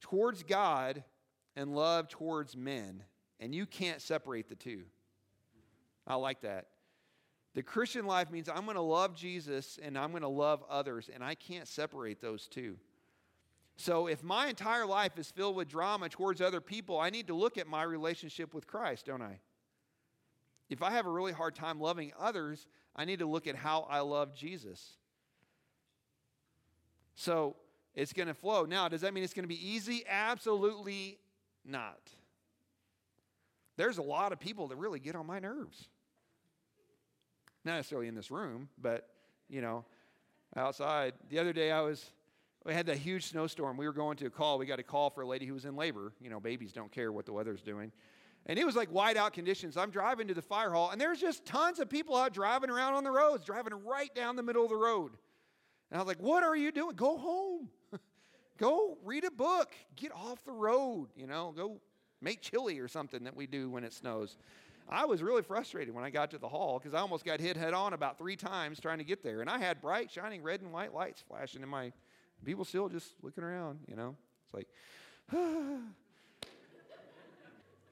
towards 0.00 0.42
God 0.42 1.04
and 1.54 1.74
love 1.74 2.08
towards 2.08 2.56
men. 2.56 3.04
And 3.38 3.54
you 3.54 3.66
can't 3.66 4.00
separate 4.00 4.48
the 4.48 4.56
two. 4.56 4.82
I 6.06 6.16
like 6.16 6.40
that. 6.42 6.66
The 7.54 7.62
Christian 7.62 8.06
life 8.06 8.30
means 8.30 8.48
I'm 8.48 8.64
going 8.64 8.76
to 8.76 8.80
love 8.80 9.14
Jesus 9.14 9.78
and 9.82 9.98
I'm 9.98 10.10
going 10.10 10.22
to 10.22 10.28
love 10.28 10.64
others, 10.70 11.10
and 11.12 11.22
I 11.22 11.34
can't 11.34 11.68
separate 11.68 12.20
those 12.20 12.48
two. 12.48 12.76
So, 13.76 14.06
if 14.06 14.22
my 14.22 14.48
entire 14.48 14.86
life 14.86 15.18
is 15.18 15.30
filled 15.30 15.56
with 15.56 15.68
drama 15.68 16.08
towards 16.08 16.40
other 16.40 16.60
people, 16.60 16.98
I 16.98 17.10
need 17.10 17.26
to 17.28 17.34
look 17.34 17.58
at 17.58 17.66
my 17.66 17.82
relationship 17.82 18.54
with 18.54 18.66
Christ, 18.66 19.06
don't 19.06 19.22
I? 19.22 19.40
If 20.68 20.82
I 20.82 20.90
have 20.92 21.06
a 21.06 21.10
really 21.10 21.32
hard 21.32 21.54
time 21.54 21.80
loving 21.80 22.12
others, 22.18 22.66
I 22.94 23.04
need 23.04 23.18
to 23.18 23.26
look 23.26 23.46
at 23.46 23.56
how 23.56 23.86
I 23.88 24.00
love 24.00 24.34
Jesus. 24.34 24.96
So, 27.14 27.56
it's 27.94 28.12
going 28.12 28.28
to 28.28 28.34
flow. 28.34 28.64
Now, 28.64 28.88
does 28.88 29.02
that 29.02 29.12
mean 29.12 29.24
it's 29.24 29.34
going 29.34 29.44
to 29.44 29.48
be 29.48 29.68
easy? 29.68 30.04
Absolutely 30.08 31.18
not. 31.64 32.10
There's 33.76 33.98
a 33.98 34.02
lot 34.02 34.32
of 34.32 34.40
people 34.40 34.68
that 34.68 34.76
really 34.76 35.00
get 35.00 35.16
on 35.16 35.26
my 35.26 35.38
nerves. 35.38 35.88
Not 37.64 37.76
necessarily 37.76 38.08
in 38.08 38.14
this 38.14 38.30
room, 38.30 38.68
but, 38.80 39.08
you 39.48 39.60
know, 39.60 39.84
outside. 40.56 41.14
The 41.30 41.38
other 41.38 41.52
day 41.52 41.70
I 41.70 41.80
was 41.80 42.12
we 42.64 42.74
had 42.74 42.86
that 42.86 42.98
huge 42.98 43.26
snowstorm. 43.26 43.76
We 43.76 43.86
were 43.86 43.92
going 43.92 44.16
to 44.18 44.26
a 44.26 44.30
call. 44.30 44.58
We 44.58 44.66
got 44.66 44.78
a 44.78 44.84
call 44.84 45.10
for 45.10 45.22
a 45.22 45.26
lady 45.26 45.46
who 45.46 45.54
was 45.54 45.64
in 45.64 45.74
labor. 45.74 46.12
You 46.20 46.30
know, 46.30 46.38
babies 46.38 46.72
don't 46.72 46.92
care 46.92 47.10
what 47.10 47.26
the 47.26 47.32
weather's 47.32 47.62
doing. 47.62 47.90
And 48.46 48.58
it 48.58 48.64
was 48.64 48.76
like 48.76 48.88
white 48.88 49.16
out 49.16 49.32
conditions. 49.32 49.76
I'm 49.76 49.90
driving 49.90 50.28
to 50.28 50.34
the 50.34 50.42
fire 50.42 50.70
hall, 50.70 50.90
and 50.90 51.00
there's 51.00 51.20
just 51.20 51.44
tons 51.44 51.78
of 51.78 51.88
people 51.88 52.16
out 52.16 52.32
driving 52.32 52.70
around 52.70 52.94
on 52.94 53.04
the 53.04 53.10
roads, 53.10 53.44
driving 53.44 53.72
right 53.84 54.12
down 54.14 54.36
the 54.36 54.42
middle 54.42 54.64
of 54.64 54.68
the 54.68 54.76
road. 54.76 55.12
And 55.90 55.98
I 55.98 56.02
was 56.02 56.08
like, 56.08 56.20
What 56.20 56.44
are 56.44 56.56
you 56.56 56.72
doing? 56.72 56.94
Go 56.96 57.16
home. 57.18 57.68
go 58.58 58.98
read 59.04 59.24
a 59.24 59.30
book. 59.30 59.72
Get 59.96 60.12
off 60.12 60.44
the 60.44 60.52
road. 60.52 61.08
You 61.16 61.26
know, 61.26 61.52
go 61.56 61.80
make 62.20 62.40
chili 62.40 62.78
or 62.78 62.88
something 62.88 63.24
that 63.24 63.36
we 63.36 63.46
do 63.46 63.70
when 63.70 63.84
it 63.84 63.92
snows. 63.92 64.36
I 64.88 65.04
was 65.06 65.22
really 65.22 65.42
frustrated 65.42 65.94
when 65.94 66.04
I 66.04 66.10
got 66.10 66.30
to 66.32 66.38
the 66.38 66.48
hall 66.48 66.78
because 66.78 66.94
I 66.94 67.00
almost 67.00 67.24
got 67.24 67.40
hit 67.40 67.56
head 67.56 67.72
on 67.72 67.92
about 67.92 68.18
three 68.18 68.36
times 68.36 68.80
trying 68.80 68.98
to 68.98 69.04
get 69.04 69.22
there. 69.22 69.40
And 69.40 69.48
I 69.48 69.58
had 69.58 69.80
bright, 69.80 70.10
shining 70.10 70.42
red 70.42 70.60
and 70.60 70.72
white 70.72 70.92
lights 70.92 71.22
flashing 71.26 71.62
in 71.62 71.68
my 71.68 71.92
People 72.44 72.64
still 72.64 72.88
just 72.88 73.14
looking 73.22 73.44
around, 73.44 73.78
you 73.88 73.94
know? 73.94 74.16
It's 74.44 74.54
like, 74.54 74.66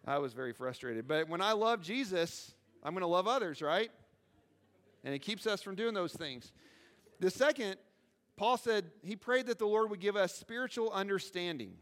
I 0.07 0.19
was 0.19 0.33
very 0.33 0.53
frustrated. 0.53 1.07
But 1.07 1.29
when 1.29 1.41
I 1.41 1.53
love 1.53 1.83
Jesus, 1.83 2.53
I'm 2.83 2.93
going 2.93 3.03
to 3.03 3.07
love 3.07 3.29
others, 3.29 3.63
right? 3.63 3.91
And 5.05 5.15
it 5.15 5.21
keeps 5.21 5.47
us 5.47 5.63
from 5.63 5.77
doing 5.77 5.95
those 5.95 6.13
things. 6.13 6.51
The 7.21 7.31
second, 7.31 7.77
Paul 8.37 8.57
said 8.57 8.87
he 9.03 9.15
prayed 9.15 9.47
that 9.47 9.59
the 9.59 9.67
Lord 9.67 9.91
would 9.91 10.01
give 10.01 10.17
us 10.17 10.35
spiritual 10.35 10.91
understanding. 10.91 11.75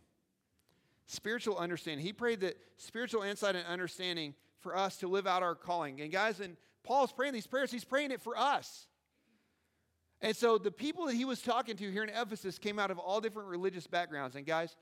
Spiritual 1.06 1.56
understanding. 1.56 2.04
He 2.04 2.12
prayed 2.12 2.40
that 2.40 2.58
spiritual 2.76 3.22
insight 3.22 3.56
and 3.56 3.66
understanding 3.66 4.34
for 4.60 4.76
us 4.76 4.96
to 4.98 5.08
live 5.08 5.26
out 5.26 5.42
our 5.42 5.54
calling. 5.54 6.00
And 6.00 6.10
guys, 6.10 6.40
and 6.40 6.56
Paul's 6.84 7.12
praying 7.12 7.34
these 7.34 7.46
prayers, 7.46 7.70
he's 7.70 7.84
praying 7.84 8.10
it 8.10 8.20
for 8.20 8.36
us. 8.36 8.86
And 10.20 10.34
so 10.34 10.58
the 10.58 10.70
people 10.70 11.06
that 11.06 11.14
he 11.14 11.24
was 11.24 11.40
talking 11.42 11.76
to 11.76 11.90
here 11.90 12.02
in 12.02 12.08
Ephesus 12.08 12.58
came 12.58 12.78
out 12.78 12.90
of 12.90 12.98
all 12.98 13.20
different 13.20 13.48
religious 13.48 13.86
backgrounds. 13.86 14.34
And 14.34 14.44
guys, 14.44 14.76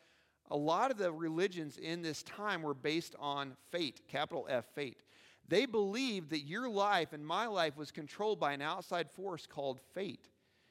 a 0.51 0.57
lot 0.57 0.91
of 0.91 0.97
the 0.97 1.13
religions 1.13 1.77
in 1.77 2.03
this 2.03 2.23
time 2.23 2.63
were 2.63 2.75
based 2.75 3.15
on 3.19 3.57
fate, 3.71 4.03
capital 4.09 4.47
F, 4.49 4.65
fate. 4.75 5.03
They 5.49 5.67
believed 5.67 6.31
that 6.31 6.41
your 6.41 6.69
life 6.69 7.13
and 7.13 7.25
my 7.25 7.47
life 7.47 7.77
was 7.77 7.91
controlled 7.91 8.41
by 8.41 8.53
an 8.53 8.63
outside 8.63 9.11
force 9.11 9.47
called 9.47 9.81
fate. 9.95 10.29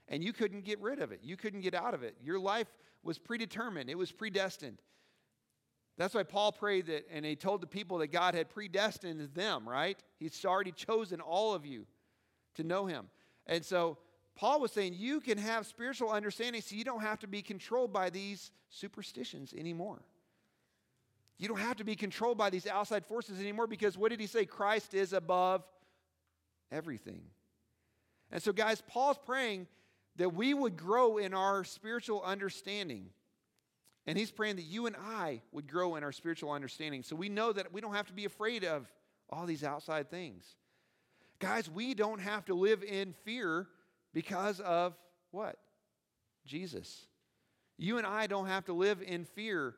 And 0.08 0.24
you 0.24 0.34
couldn't 0.34 0.66
get 0.66 0.82
rid 0.82 1.00
of 1.00 1.12
it. 1.12 1.22
You 1.24 1.38
couldn't 1.38 1.62
get 1.62 1.74
out 1.74 1.94
of 1.94 2.04
it. 2.04 2.16
Your 2.24 2.40
life 2.40 2.68
was 3.04 3.20
predetermined, 3.20 3.90
it 3.90 3.98
was 3.98 4.12
predestined. 4.12 4.82
That's 5.98 6.14
why 6.14 6.24
Paul 6.24 6.52
prayed 6.52 6.88
that, 6.88 7.08
and 7.10 7.26
he 7.26 7.36
told 7.36 7.62
the 7.62 7.68
people 7.68 8.00
that 8.00 8.08
God 8.08 8.34
had 8.34 8.50
predestined 8.50 9.34
them, 9.34 9.68
right? 9.68 9.98
He's 10.20 10.44
already 10.44 10.72
chosen 10.72 11.22
all 11.22 11.54
of 11.54 11.66
you 11.66 11.86
to 12.56 12.64
know 12.64 12.86
him. 12.86 13.08
And 13.48 13.64
so 13.64 13.98
Paul 14.36 14.60
was 14.60 14.72
saying 14.72 14.96
you 14.98 15.22
can 15.22 15.38
have 15.38 15.66
spiritual 15.66 16.10
understanding 16.10 16.62
so 16.62 16.76
you 16.76 16.84
don't 16.84 17.02
have 17.02 17.20
to 17.20 17.28
be 17.28 17.42
controlled 17.42 17.94
by 17.94 18.10
these 18.10 18.52
superstitions 18.70 19.54
anymore. 19.54 20.02
You 21.38 21.48
don't 21.48 21.60
have 21.60 21.78
to 21.78 21.84
be 21.84 21.96
controlled 21.96 22.38
by 22.38 22.50
these 22.50 22.68
outside 22.68 23.06
forces 23.06 23.40
anymore 23.40 23.68
because 23.68 23.98
what 23.98 24.10
did 24.10 24.20
he 24.20 24.28
say? 24.28 24.46
Christ 24.46 24.94
is 24.94 25.14
above 25.14 25.64
everything. 26.72 27.22
And 28.32 28.42
so, 28.42 28.52
guys, 28.52 28.82
Paul's 28.88 29.20
praying 29.26 29.68
that 30.18 30.34
we 30.34 30.54
would 30.54 30.78
grow 30.78 31.18
in 31.18 31.34
our 31.34 31.64
spiritual 31.64 32.22
understanding. 32.24 33.10
And 34.08 34.18
he's 34.18 34.32
praying 34.32 34.58
that 34.58 34.66
you 34.66 34.86
and 34.86 34.96
I 34.96 35.42
would 35.52 35.68
grow 35.68 35.96
in 35.96 36.04
our 36.04 36.12
spiritual 36.12 36.52
understanding 36.52 37.02
so 37.02 37.16
we 37.16 37.30
know 37.30 37.52
that 37.52 37.74
we 37.74 37.82
don't 37.82 37.96
have 37.96 38.08
to 38.08 38.14
be 38.14 38.26
afraid 38.26 38.64
of 38.64 38.92
all 39.30 39.46
these 39.46 39.64
outside 39.64 40.10
things. 40.10 40.56
Guys, 41.40 41.70
we 41.70 41.94
don't 41.94 42.20
have 42.20 42.46
to 42.46 42.54
live 42.54 42.84
in 42.84 43.14
fear 43.24 43.68
because 44.14 44.60
of 44.60 44.96
what? 45.32 45.58
Jesus. 46.46 47.08
You 47.78 47.98
and 47.98 48.06
I 48.08 48.28
don't 48.28 48.48
have 48.48 48.66
to 48.66 48.74
live 48.74 49.02
in 49.02 49.26
fear 49.26 49.76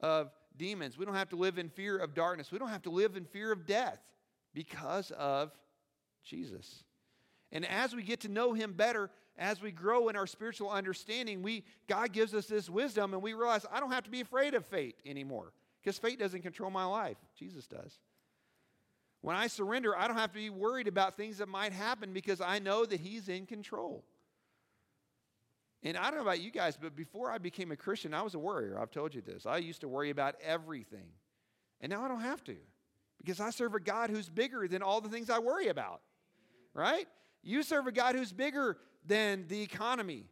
of 0.00 0.30
demons. 0.56 0.96
We 0.98 1.04
don't 1.04 1.14
have 1.14 1.30
to 1.30 1.36
live 1.36 1.58
in 1.58 1.68
fear 1.68 1.96
of 1.96 2.14
darkness. 2.14 2.52
We 2.52 2.58
don't 2.58 2.68
have 2.68 2.82
to 2.82 2.90
live 2.90 3.16
in 3.16 3.24
fear 3.24 3.50
of 3.50 3.66
death 3.66 3.98
because 4.52 5.10
of 5.12 5.50
Jesus. 6.22 6.84
And 7.50 7.66
as 7.66 7.94
we 7.94 8.02
get 8.02 8.20
to 8.20 8.28
know 8.28 8.52
him 8.52 8.72
better, 8.72 9.10
as 9.36 9.60
we 9.60 9.72
grow 9.72 10.08
in 10.08 10.16
our 10.16 10.26
spiritual 10.26 10.70
understanding, 10.70 11.42
we 11.42 11.64
God 11.88 12.12
gives 12.12 12.34
us 12.34 12.46
this 12.46 12.70
wisdom 12.70 13.14
and 13.14 13.22
we 13.22 13.34
realize 13.34 13.66
I 13.72 13.80
don't 13.80 13.92
have 13.92 14.04
to 14.04 14.10
be 14.10 14.20
afraid 14.20 14.54
of 14.54 14.64
fate 14.64 14.96
anymore 15.04 15.52
because 15.82 15.98
fate 15.98 16.18
doesn't 16.18 16.42
control 16.42 16.70
my 16.70 16.84
life. 16.84 17.16
Jesus 17.36 17.66
does. 17.66 17.98
When 19.22 19.36
I 19.36 19.46
surrender, 19.46 19.96
I 19.96 20.06
don't 20.06 20.18
have 20.18 20.32
to 20.32 20.38
be 20.38 20.50
worried 20.50 20.86
about 20.86 21.16
things 21.16 21.38
that 21.38 21.48
might 21.48 21.72
happen 21.72 22.12
because 22.12 22.40
I 22.40 22.58
know 22.58 22.84
that 22.84 23.00
he's 23.00 23.28
in 23.28 23.46
control. 23.46 24.04
And 25.82 25.96
I 25.96 26.04
don't 26.04 26.16
know 26.16 26.22
about 26.22 26.40
you 26.40 26.50
guys, 26.50 26.78
but 26.80 26.94
before 26.94 27.30
I 27.30 27.38
became 27.38 27.72
a 27.72 27.76
Christian, 27.76 28.14
I 28.14 28.22
was 28.22 28.34
a 28.34 28.38
worrier. 28.38 28.78
I've 28.78 28.90
told 28.90 29.14
you 29.14 29.20
this. 29.20 29.46
I 29.46 29.58
used 29.58 29.80
to 29.80 29.88
worry 29.88 30.10
about 30.10 30.34
everything. 30.42 31.08
And 31.80 31.90
now 31.90 32.04
I 32.04 32.08
don't 32.08 32.20
have 32.20 32.44
to 32.44 32.56
because 33.18 33.40
I 33.40 33.50
serve 33.50 33.74
a 33.74 33.80
God 33.80 34.10
who's 34.10 34.28
bigger 34.28 34.68
than 34.68 34.82
all 34.82 35.00
the 35.00 35.08
things 35.08 35.28
I 35.30 35.38
worry 35.38 35.68
about. 35.68 36.00
Right? 36.72 37.06
You 37.42 37.62
serve 37.62 37.86
a 37.86 37.92
God 37.92 38.14
who's 38.14 38.32
bigger 38.32 38.78
than 39.04 39.46
the 39.48 39.62
economy. 39.62 40.26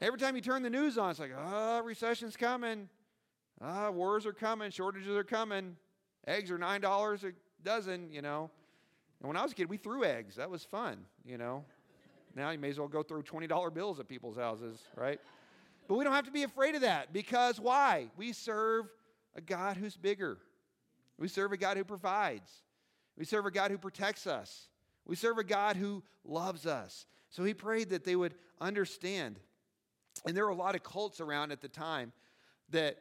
Every 0.00 0.18
time 0.18 0.36
you 0.36 0.42
turn 0.42 0.62
the 0.62 0.70
news 0.70 0.98
on, 0.98 1.10
it's 1.10 1.20
like, 1.20 1.32
ah, 1.36 1.78
oh, 1.78 1.84
recession's 1.84 2.36
coming. 2.36 2.88
Ah, 3.60 3.90
wars 3.90 4.26
are 4.26 4.32
coming, 4.32 4.70
shortages 4.70 5.16
are 5.16 5.24
coming. 5.24 5.76
Eggs 6.26 6.50
are 6.50 6.58
$9 6.58 7.24
a 7.24 7.32
dozen, 7.62 8.10
you 8.10 8.22
know. 8.22 8.50
And 9.20 9.28
when 9.28 9.36
I 9.36 9.42
was 9.42 9.52
a 9.52 9.54
kid, 9.54 9.70
we 9.70 9.76
threw 9.76 10.04
eggs. 10.04 10.36
That 10.36 10.50
was 10.50 10.64
fun, 10.64 10.98
you 11.24 11.38
know. 11.38 11.64
Now 12.34 12.50
you 12.50 12.58
may 12.58 12.70
as 12.70 12.78
well 12.78 12.88
go 12.88 13.02
throw 13.02 13.22
$20 13.22 13.72
bills 13.72 14.00
at 14.00 14.08
people's 14.08 14.36
houses, 14.36 14.80
right? 14.96 15.20
But 15.86 15.96
we 15.96 16.04
don't 16.04 16.12
have 16.12 16.24
to 16.24 16.32
be 16.32 16.42
afraid 16.42 16.74
of 16.74 16.80
that 16.80 17.12
because 17.12 17.60
why? 17.60 18.08
We 18.16 18.32
serve 18.32 18.86
a 19.36 19.40
God 19.40 19.76
who's 19.76 19.96
bigger. 19.96 20.38
We 21.18 21.28
serve 21.28 21.52
a 21.52 21.56
God 21.56 21.76
who 21.76 21.84
provides. 21.84 22.50
We 23.16 23.24
serve 23.24 23.46
a 23.46 23.50
God 23.50 23.70
who 23.70 23.78
protects 23.78 24.26
us. 24.26 24.68
We 25.06 25.16
serve 25.16 25.38
a 25.38 25.44
God 25.44 25.76
who 25.76 26.02
loves 26.24 26.66
us. 26.66 27.06
So 27.30 27.44
he 27.44 27.54
prayed 27.54 27.90
that 27.90 28.04
they 28.04 28.16
would 28.16 28.34
understand. 28.60 29.38
And 30.26 30.36
there 30.36 30.44
were 30.44 30.52
a 30.52 30.56
lot 30.56 30.74
of 30.74 30.82
cults 30.82 31.20
around 31.20 31.52
at 31.52 31.60
the 31.60 31.68
time 31.68 32.12
that 32.70 32.98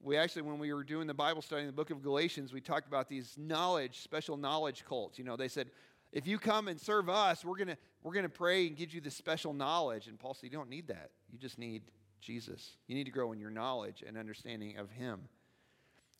we 0.00 0.16
actually, 0.16 0.42
when 0.42 0.58
we 0.58 0.72
were 0.72 0.84
doing 0.84 1.06
the 1.06 1.14
Bible 1.14 1.42
study 1.42 1.62
in 1.62 1.66
the 1.66 1.72
book 1.72 1.90
of 1.90 2.02
Galatians, 2.02 2.52
we 2.52 2.60
talked 2.60 2.86
about 2.86 3.08
these 3.08 3.34
knowledge, 3.36 4.00
special 4.00 4.36
knowledge 4.36 4.84
cults. 4.84 5.18
You 5.18 5.24
know, 5.24 5.36
they 5.36 5.48
said, 5.48 5.70
if 6.12 6.26
you 6.26 6.38
come 6.38 6.68
and 6.68 6.80
serve 6.80 7.08
us, 7.08 7.44
we're 7.44 7.56
gonna 7.56 7.76
we're 8.02 8.12
gonna 8.12 8.28
pray 8.28 8.66
and 8.66 8.76
give 8.76 8.92
you 8.92 9.00
this 9.00 9.16
special 9.16 9.52
knowledge. 9.52 10.08
And 10.08 10.18
Paul 10.18 10.34
said, 10.34 10.50
you 10.50 10.56
don't 10.56 10.70
need 10.70 10.88
that. 10.88 11.10
You 11.30 11.38
just 11.38 11.58
need 11.58 11.82
Jesus. 12.20 12.76
You 12.86 12.94
need 12.94 13.04
to 13.04 13.10
grow 13.10 13.32
in 13.32 13.40
your 13.40 13.50
knowledge 13.50 14.04
and 14.06 14.16
understanding 14.16 14.76
of 14.76 14.90
Him. 14.90 15.22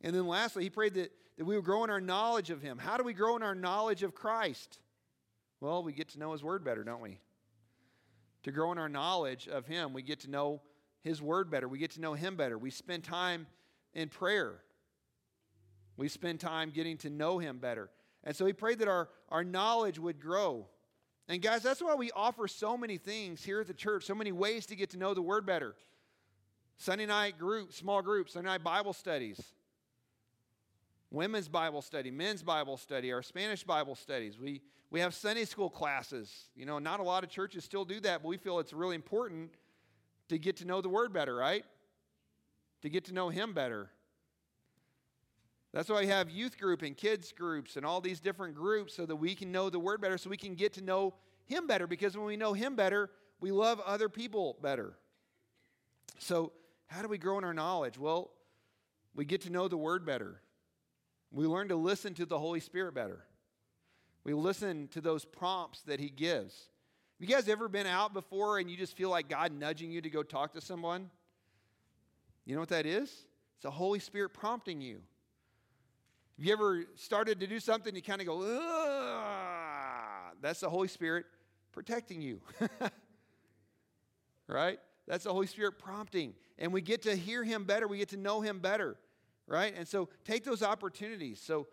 And 0.00 0.14
then 0.14 0.26
lastly, 0.26 0.64
he 0.64 0.70
prayed 0.70 0.94
that, 0.94 1.12
that 1.38 1.44
we 1.44 1.54
would 1.54 1.64
grow 1.64 1.84
in 1.84 1.90
our 1.90 2.00
knowledge 2.00 2.50
of 2.50 2.60
Him. 2.60 2.78
How 2.78 2.96
do 2.96 3.04
we 3.04 3.12
grow 3.12 3.36
in 3.36 3.42
our 3.42 3.54
knowledge 3.54 4.02
of 4.02 4.14
Christ? 4.14 4.78
Well, 5.62 5.84
we 5.84 5.92
get 5.92 6.08
to 6.08 6.18
know 6.18 6.32
His 6.32 6.42
Word 6.42 6.64
better, 6.64 6.82
don't 6.82 7.00
we? 7.00 7.20
To 8.42 8.50
grow 8.50 8.72
in 8.72 8.78
our 8.78 8.88
knowledge 8.88 9.46
of 9.46 9.64
Him, 9.64 9.92
we 9.92 10.02
get 10.02 10.18
to 10.22 10.28
know 10.28 10.60
His 11.02 11.22
Word 11.22 11.52
better. 11.52 11.68
We 11.68 11.78
get 11.78 11.92
to 11.92 12.00
know 12.00 12.14
Him 12.14 12.34
better. 12.34 12.58
We 12.58 12.70
spend 12.70 13.04
time 13.04 13.46
in 13.94 14.08
prayer. 14.08 14.54
We 15.96 16.08
spend 16.08 16.40
time 16.40 16.72
getting 16.74 16.96
to 16.98 17.10
know 17.10 17.38
Him 17.38 17.58
better. 17.58 17.90
And 18.24 18.34
so 18.34 18.44
he 18.44 18.52
prayed 18.52 18.80
that 18.80 18.88
our, 18.88 19.08
our 19.28 19.44
knowledge 19.44 20.00
would 20.00 20.20
grow. 20.20 20.66
And 21.28 21.40
guys, 21.40 21.62
that's 21.62 21.80
why 21.80 21.94
we 21.94 22.10
offer 22.10 22.48
so 22.48 22.76
many 22.76 22.96
things 22.96 23.44
here 23.44 23.60
at 23.60 23.68
the 23.68 23.74
church, 23.74 24.04
so 24.04 24.16
many 24.16 24.32
ways 24.32 24.66
to 24.66 24.74
get 24.74 24.90
to 24.90 24.98
know 24.98 25.14
the 25.14 25.22
Word 25.22 25.46
better. 25.46 25.76
Sunday 26.76 27.06
night 27.06 27.38
group, 27.38 27.72
small 27.72 28.02
groups, 28.02 28.32
Sunday 28.32 28.50
night 28.50 28.64
Bible 28.64 28.92
studies, 28.92 29.40
women's 31.12 31.48
Bible 31.48 31.82
study, 31.82 32.10
men's 32.10 32.42
Bible 32.42 32.76
study, 32.76 33.12
our 33.12 33.22
Spanish 33.22 33.62
Bible 33.62 33.94
studies. 33.94 34.38
We, 34.38 34.62
we 34.90 35.00
have 35.00 35.14
Sunday 35.14 35.44
school 35.44 35.68
classes. 35.68 36.48
You 36.56 36.64
know, 36.64 36.78
not 36.78 37.00
a 37.00 37.02
lot 37.02 37.22
of 37.22 37.30
churches 37.30 37.64
still 37.64 37.84
do 37.84 38.00
that, 38.00 38.22
but 38.22 38.28
we 38.28 38.38
feel 38.38 38.58
it's 38.58 38.72
really 38.72 38.96
important 38.96 39.50
to 40.28 40.38
get 40.38 40.56
to 40.56 40.64
know 40.64 40.80
the 40.80 40.88
Word 40.88 41.12
better, 41.12 41.34
right? 41.34 41.64
To 42.80 42.88
get 42.88 43.04
to 43.04 43.14
know 43.14 43.28
Him 43.28 43.52
better. 43.52 43.90
That's 45.72 45.88
why 45.88 46.00
we 46.00 46.06
have 46.08 46.30
youth 46.30 46.58
group 46.58 46.82
and 46.82 46.96
kids 46.96 47.32
groups 47.32 47.76
and 47.76 47.86
all 47.86 48.00
these 48.00 48.20
different 48.20 48.54
groups 48.54 48.94
so 48.94 49.06
that 49.06 49.16
we 49.16 49.34
can 49.34 49.52
know 49.52 49.70
the 49.70 49.78
Word 49.78 50.00
better, 50.00 50.18
so 50.18 50.30
we 50.30 50.36
can 50.36 50.54
get 50.54 50.72
to 50.74 50.82
know 50.82 51.14
Him 51.44 51.66
better. 51.66 51.86
Because 51.86 52.16
when 52.16 52.26
we 52.26 52.36
know 52.36 52.54
Him 52.54 52.74
better, 52.74 53.10
we 53.40 53.50
love 53.50 53.80
other 53.80 54.08
people 54.08 54.56
better. 54.62 54.94
So, 56.18 56.52
how 56.86 57.02
do 57.02 57.08
we 57.08 57.18
grow 57.18 57.38
in 57.38 57.44
our 57.44 57.54
knowledge? 57.54 57.98
Well, 57.98 58.30
we 59.14 59.24
get 59.24 59.42
to 59.42 59.50
know 59.50 59.68
the 59.68 59.76
Word 59.76 60.06
better. 60.06 60.40
We 61.32 61.46
learn 61.46 61.68
to 61.68 61.76
listen 61.76 62.14
to 62.14 62.26
the 62.26 62.38
Holy 62.38 62.60
Spirit 62.60 62.94
better. 62.94 63.24
We 64.22 64.34
listen 64.34 64.88
to 64.88 65.00
those 65.00 65.24
prompts 65.24 65.82
that 65.82 65.98
He 65.98 66.10
gives. 66.10 66.68
Have 67.18 67.28
you 67.28 67.34
guys 67.34 67.48
ever 67.48 67.68
been 67.68 67.86
out 67.86 68.12
before 68.12 68.58
and 68.58 68.70
you 68.70 68.76
just 68.76 68.96
feel 68.96 69.08
like 69.08 69.28
God 69.28 69.52
nudging 69.52 69.90
you 69.90 70.02
to 70.02 70.10
go 70.10 70.22
talk 70.22 70.52
to 70.54 70.60
someone? 70.60 71.10
You 72.44 72.54
know 72.54 72.60
what 72.60 72.68
that 72.68 72.86
is? 72.86 73.08
It's 73.08 73.62
the 73.62 73.70
Holy 73.70 73.98
Spirit 73.98 74.34
prompting 74.34 74.80
you. 74.80 75.00
Have 76.36 76.46
you 76.46 76.52
ever 76.52 76.84
started 76.96 77.40
to 77.40 77.46
do 77.46 77.60
something, 77.60 77.94
you 77.94 78.02
kind 78.02 78.20
of 78.20 78.26
go, 78.26 78.42
Ugh! 78.42 80.34
that's 80.42 80.60
the 80.60 80.68
Holy 80.68 80.88
Spirit 80.88 81.24
protecting 81.72 82.20
you. 82.20 82.40
right? 84.48 84.78
That's 85.06 85.24
the 85.24 85.32
Holy 85.32 85.46
Spirit 85.46 85.78
prompting. 85.78 86.34
And 86.58 86.72
we 86.72 86.80
get 86.82 87.02
to 87.02 87.16
hear 87.16 87.42
Him 87.42 87.64
better, 87.64 87.88
we 87.88 87.98
get 87.98 88.10
to 88.10 88.16
know 88.16 88.40
Him 88.40 88.58
better 88.58 88.96
right? 89.52 89.74
And 89.76 89.86
so 89.86 90.08
take 90.24 90.44
those 90.44 90.62
opportunities. 90.62 91.40
So 91.40 91.66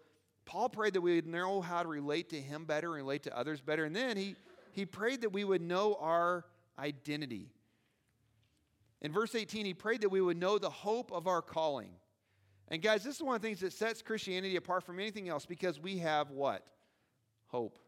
Paul 0.46 0.68
prayed 0.68 0.94
that 0.94 1.02
we 1.02 1.16
would 1.16 1.26
know 1.26 1.62
how 1.62 1.82
to 1.82 1.88
relate 1.88 2.30
to 2.32 2.42
him 2.42 2.66
better, 2.66 2.90
relate 2.90 3.24
to 3.24 3.36
others 3.36 3.62
better. 3.62 3.86
And 3.86 3.96
then 3.96 4.18
he, 4.18 4.36
he 4.74 4.86
prayed 4.86 5.22
that 5.22 5.32
we 5.32 5.46
would 5.46 5.62
know 5.62 5.96
our 6.02 6.46
identity. 6.78 7.48
In 9.02 9.14
verse 9.14 9.34
18, 9.34 9.66
he 9.66 9.74
prayed 9.74 10.02
that 10.02 10.10
we 10.10 10.20
would 10.20 10.38
know 10.38 10.58
the 10.58 10.70
hope 10.70 11.14
of 11.14 11.26
our 11.26 11.42
calling. 11.42 11.92
And 12.68 12.82
guys, 12.82 13.02
this 13.02 13.16
is 13.16 13.24
one 13.24 13.36
of 13.36 13.42
the 13.42 13.48
things 13.48 13.62
that 13.62 13.72
sets 13.72 14.02
Christianity 14.02 14.58
apart 14.58 14.84
from 14.84 15.00
anything 15.00 15.30
else 15.30 15.46
because 15.46 15.80
we 15.80 16.00
have 16.00 16.32
what? 16.32 16.66
Hope. 17.48 17.80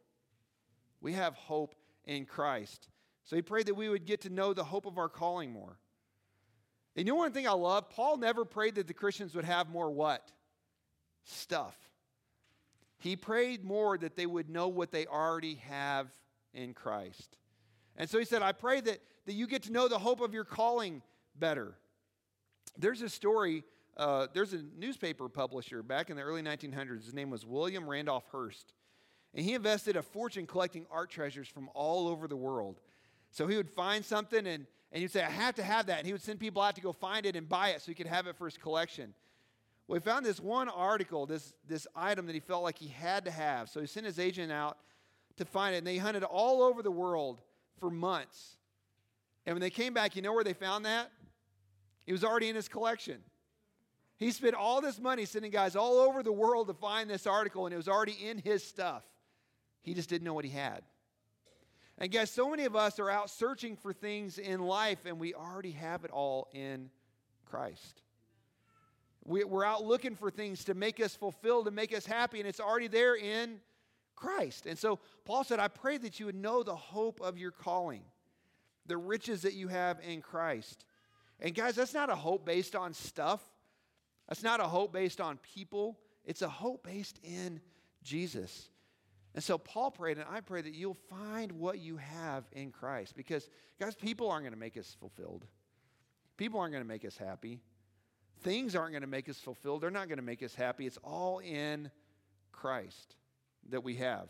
We 1.02 1.14
have 1.14 1.36
hope 1.36 1.76
in 2.06 2.26
Christ. 2.26 2.88
So 3.26 3.36
he 3.36 3.42
prayed 3.42 3.66
that 3.66 3.76
we 3.76 3.90
would 3.90 4.06
get 4.06 4.22
to 4.22 4.30
know 4.30 4.54
the 4.54 4.64
hope 4.64 4.86
of 4.86 4.98
our 4.98 5.10
calling 5.10 5.52
more. 5.52 5.78
And 6.96 7.08
you 7.08 7.14
know 7.14 7.18
one 7.18 7.32
thing 7.32 7.48
I 7.48 7.54
love? 7.54 7.90
Paul 7.90 8.18
never 8.18 8.44
prayed 8.44 8.76
that 8.76 8.88
the 8.88 8.94
Christians 8.94 9.34
would 9.36 9.46
have 9.46 9.70
more 9.70 9.90
what? 9.90 10.32
Stuff. 11.24 11.76
He 12.98 13.16
prayed 13.16 13.64
more 13.64 13.98
that 13.98 14.16
they 14.16 14.26
would 14.26 14.50
know 14.50 14.68
what 14.68 14.92
they 14.92 15.08
already 15.08 15.56
have 15.68 16.08
in 16.54 16.74
Christ. 16.74 17.38
And 17.96 18.10
so 18.10 18.20
he 18.20 18.26
said, 18.26 18.42
I 18.42 18.52
pray 18.52 18.82
that, 18.82 19.00
that 19.26 19.34
you 19.34 19.48
get 19.48 19.64
to 19.64 19.72
know 19.72 19.88
the 19.88 20.00
hope 20.00 20.22
of 20.22 20.34
your 20.34 20.44
calling 20.44 21.02
better. 21.36 21.76
There's 22.78 23.02
a 23.02 23.10
story, 23.10 23.64
uh, 23.98 24.28
there's 24.34 24.54
a 24.54 24.62
newspaper 24.78 25.30
publisher 25.30 25.82
back 25.84 26.10
in 26.10 26.18
the 26.18 26.24
early 26.24 26.42
1900s. 26.42 27.06
His 27.06 27.14
name 27.14 27.30
was 27.30 27.46
William 27.46 27.90
Randolph 27.90 28.26
Hearst. 28.32 28.74
And 29.34 29.46
he 29.46 29.54
invested 29.54 29.96
a 29.96 30.04
fortune 30.04 30.46
collecting 30.46 30.86
art 30.92 31.10
treasures 31.10 31.48
from 31.48 31.70
all 31.74 32.08
over 32.08 32.28
the 32.28 32.36
world. 32.36 32.82
So 33.32 33.48
he 33.48 33.56
would 33.56 33.70
find 33.70 34.04
something 34.04 34.46
and 34.46 34.68
and 34.92 35.02
he'd 35.02 35.12
say, 35.12 35.24
I 35.24 35.30
have 35.30 35.56
to 35.56 35.64
have 35.64 35.86
that. 35.86 36.00
And 36.00 36.06
he 36.06 36.14
would 36.14 36.22
send 36.22 36.40
people 36.40 36.62
out 36.62 36.76
to 36.76 36.82
go 36.82 36.92
find 36.92 37.26
it 37.26 37.36
and 37.36 37.48
buy 37.48 37.70
it 37.70 37.82
so 37.82 37.92
he 37.92 37.96
could 37.96 38.08
have 38.08 38.28
it 38.28 38.36
for 38.36 38.46
his 38.46 38.58
collection. 38.58 39.14
Well, 39.88 40.00
he 40.00 40.04
found 40.04 40.26
this 40.26 40.40
one 40.40 40.70
article, 40.70 41.26
this, 41.26 41.54
this 41.68 41.88
item 41.96 42.26
that 42.28 42.34
he 42.34 42.40
felt 42.40 42.64
like 42.64 42.78
he 42.78 42.90
had 42.90 43.26
to 43.26 43.32
have. 43.32 43.70
So 43.70 43.80
he 43.80 43.88
sent 43.88 44.06
his 44.06 44.20
agent 44.20 44.52
out 44.52 44.78
to 45.38 45.46
find 45.46 45.76
it. 45.76 45.80
And 45.80 45.88
they 45.88 45.98
hunted 45.98 46.24
all 46.24 46.62
over 46.62 46.82
the 46.82 46.92
world 46.92 47.42
for 47.80 47.90
months. 47.90 48.58
And 49.46 49.56
when 49.56 49.62
they 49.62 49.70
came 49.70 49.94
back, 49.94 50.16
you 50.16 50.22
know 50.22 50.34
where 50.34 50.44
they 50.44 50.54
found 50.54 50.86
that? 50.86 51.10
It 52.06 52.12
was 52.12 52.24
already 52.24 52.50
in 52.50 52.56
his 52.56 52.68
collection. 52.68 53.20
He 54.18 54.32
spent 54.32 54.54
all 54.54 54.82
this 54.82 55.00
money 55.00 55.26
sending 55.26 55.52
guys 55.52 55.76
all 55.76 55.98
over 55.98 56.22
the 56.22 56.32
world 56.32 56.68
to 56.68 56.74
find 56.74 57.10
this 57.10 57.26
article, 57.26 57.66
and 57.66 57.74
it 57.74 57.78
was 57.78 57.88
already 57.88 58.12
in 58.24 58.38
his 58.38 58.64
stuff. 58.64 59.04
He 59.82 59.94
just 59.94 60.10
didn't 60.10 60.26
know 60.26 60.34
what 60.34 60.46
he 60.46 60.52
had. 60.52 60.84
And 62.02 62.12
guys, 62.12 62.32
so 62.32 62.50
many 62.50 62.66
of 62.66 62.76
us 62.76 62.98
are 62.98 63.12
out 63.12 63.30
searching 63.30 63.76
for 63.76 63.94
things 63.94 64.40
in 64.40 64.60
life 64.60 64.98
and 65.06 65.20
we 65.20 65.36
already 65.36 65.70
have 65.74 66.04
it 66.04 66.10
all 66.10 66.48
in 66.52 66.90
Christ. 67.46 68.02
We, 69.24 69.44
are 69.44 69.64
out 69.64 69.84
looking 69.84 70.16
for 70.16 70.32
things 70.32 70.64
to 70.64 70.74
make 70.74 71.00
us 71.00 71.16
fulfilled, 71.16 71.66
to 71.66 71.72
make 71.72 71.96
us 71.96 72.08
happy, 72.08 72.40
and 72.40 72.50
it's 72.50 72.60
already 72.60 72.88
there 72.88 73.16
in 73.16 73.60
Christ. 74.16 74.66
And 74.66 74.80
so 74.80 74.98
Paul 75.26 75.44
said, 75.44 75.60
I 75.60 75.68
pray 75.68 76.00
that 76.00 76.20
you 76.20 76.26
would 76.26 76.34
know 76.34 76.64
the 76.64 76.76
hope 76.76 77.22
of 77.22 77.38
your 77.38 77.52
calling, 77.52 78.02
the 78.88 78.98
riches 78.98 79.44
that 79.44 79.54
you 79.54 79.68
have 79.68 80.00
in 80.02 80.24
Christ. 80.24 80.86
And 81.40 81.54
guys, 81.54 81.76
that's 81.76 81.94
not 81.94 82.10
a 82.10 82.16
hope 82.16 82.48
based 82.48 82.76
on 82.76 82.96
stuff, 82.96 83.42
that's 84.28 84.42
not 84.42 84.60
a 84.60 84.64
hope 84.64 84.92
based 84.92 85.22
on 85.22 85.38
people, 85.54 86.00
it's 86.26 86.42
a 86.42 86.50
hope 86.50 86.84
based 86.84 87.20
in 87.24 87.62
Jesus. 88.02 88.70
And 89.34 89.44
so 89.44 89.58
Paul 89.58 89.92
prayed, 89.92 90.18
and 90.18 90.28
I 90.30 90.42
pray 90.42 90.62
that 90.62 90.74
you'll 90.74 90.94
find 90.94 91.54
what 91.54 91.80
you 91.80 91.98
have 91.98 92.44
in 92.52 92.72
Christ. 92.72 93.16
Because, 93.16 93.50
guys, 93.80 93.96
people 93.96 94.30
aren't 94.30 94.44
going 94.44 94.54
to 94.54 94.60
make 94.60 94.78
us 94.78 94.96
fulfilled. 95.00 95.46
People 96.36 96.60
aren't 96.60 96.74
going 96.74 96.84
to 96.84 96.88
make 96.88 97.06
us 97.06 97.18
happy. 97.18 97.62
Things 98.42 98.76
aren't 98.76 98.92
going 98.92 99.02
to 99.02 99.08
make 99.08 99.30
us 99.30 99.40
fulfilled. 99.40 99.82
They're 99.82 99.92
not 99.92 100.08
going 100.08 100.18
to 100.18 100.24
make 100.24 100.44
us 100.44 100.54
happy. 100.54 100.86
It's 100.86 100.98
all 101.04 101.40
in 101.40 101.92
Christ 102.52 103.16
that 103.70 103.84
we 103.84 103.96
have. 103.96 104.28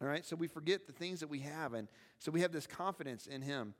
All 0.00 0.08
right, 0.08 0.24
so 0.24 0.36
we 0.36 0.48
forget 0.48 0.86
the 0.86 0.92
things 0.92 1.20
that 1.20 1.28
we 1.28 1.40
have, 1.40 1.74
and 1.74 1.88
so 2.18 2.30
we 2.30 2.42
have 2.42 2.52
this 2.52 2.66
confidence 2.66 3.26
in 3.26 3.42
Him. 3.42 3.74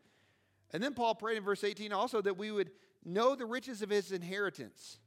And 0.72 0.82
then 0.82 0.94
Paul 0.94 1.14
prayed 1.14 1.36
in 1.36 1.44
verse 1.44 1.62
18 1.62 1.92
also 1.92 2.20
that 2.22 2.36
we 2.36 2.50
would 2.50 2.70
know 3.04 3.34
the 3.34 3.46
riches 3.46 3.82
of 3.82 3.90
His 3.90 4.10
inheritance. 4.10 4.98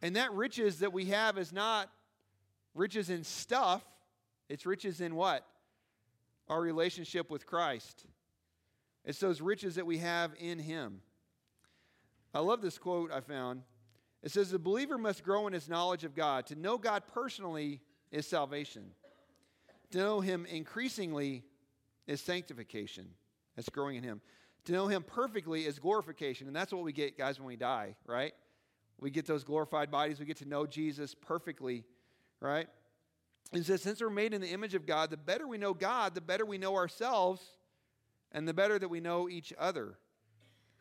And 0.00 0.16
that 0.16 0.32
riches 0.32 0.78
that 0.78 0.92
we 0.92 1.06
have 1.06 1.38
is 1.38 1.52
not 1.52 1.90
riches 2.74 3.10
in 3.10 3.24
stuff, 3.24 3.82
it's 4.48 4.66
riches 4.66 5.00
in 5.00 5.14
what? 5.14 5.46
Our 6.48 6.60
relationship 6.60 7.30
with 7.30 7.46
Christ. 7.46 8.04
It's 9.04 9.18
those 9.18 9.40
riches 9.40 9.74
that 9.74 9.86
we 9.86 9.98
have 9.98 10.32
in 10.38 10.58
Him. 10.58 11.00
I 12.32 12.40
love 12.40 12.60
this 12.60 12.78
quote 12.78 13.12
I 13.12 13.20
found. 13.20 13.62
It 14.22 14.30
says, 14.30 14.50
The 14.50 14.58
believer 14.58 14.98
must 14.98 15.22
grow 15.22 15.46
in 15.46 15.52
his 15.52 15.68
knowledge 15.68 16.04
of 16.04 16.14
God. 16.14 16.46
To 16.46 16.56
know 16.56 16.78
God 16.78 17.04
personally 17.12 17.80
is 18.10 18.26
salvation. 18.26 18.90
To 19.92 19.98
know 19.98 20.20
Him 20.20 20.46
increasingly 20.46 21.44
is 22.06 22.20
sanctification. 22.20 23.08
That's 23.54 23.68
growing 23.68 23.96
in 23.96 24.02
Him. 24.02 24.20
To 24.64 24.72
know 24.72 24.88
Him 24.88 25.02
perfectly 25.02 25.66
is 25.66 25.78
glorification. 25.78 26.46
And 26.46 26.56
that's 26.56 26.72
what 26.72 26.82
we 26.82 26.92
get, 26.92 27.18
guys, 27.18 27.38
when 27.38 27.46
we 27.46 27.56
die, 27.56 27.94
right? 28.06 28.32
We 28.98 29.10
get 29.10 29.26
those 29.26 29.44
glorified 29.44 29.90
bodies. 29.90 30.18
We 30.18 30.26
get 30.26 30.38
to 30.38 30.48
know 30.48 30.66
Jesus 30.66 31.14
perfectly, 31.14 31.84
right? 32.44 32.68
He 33.52 33.62
says, 33.62 33.82
since 33.82 34.00
we're 34.00 34.10
made 34.10 34.34
in 34.34 34.40
the 34.40 34.50
image 34.50 34.74
of 34.74 34.86
God, 34.86 35.10
the 35.10 35.16
better 35.16 35.46
we 35.46 35.58
know 35.58 35.74
God, 35.74 36.14
the 36.14 36.20
better 36.20 36.44
we 36.44 36.58
know 36.58 36.74
ourselves, 36.74 37.40
and 38.32 38.46
the 38.46 38.54
better 38.54 38.78
that 38.78 38.88
we 38.88 39.00
know 39.00 39.28
each 39.28 39.52
other. 39.58 39.94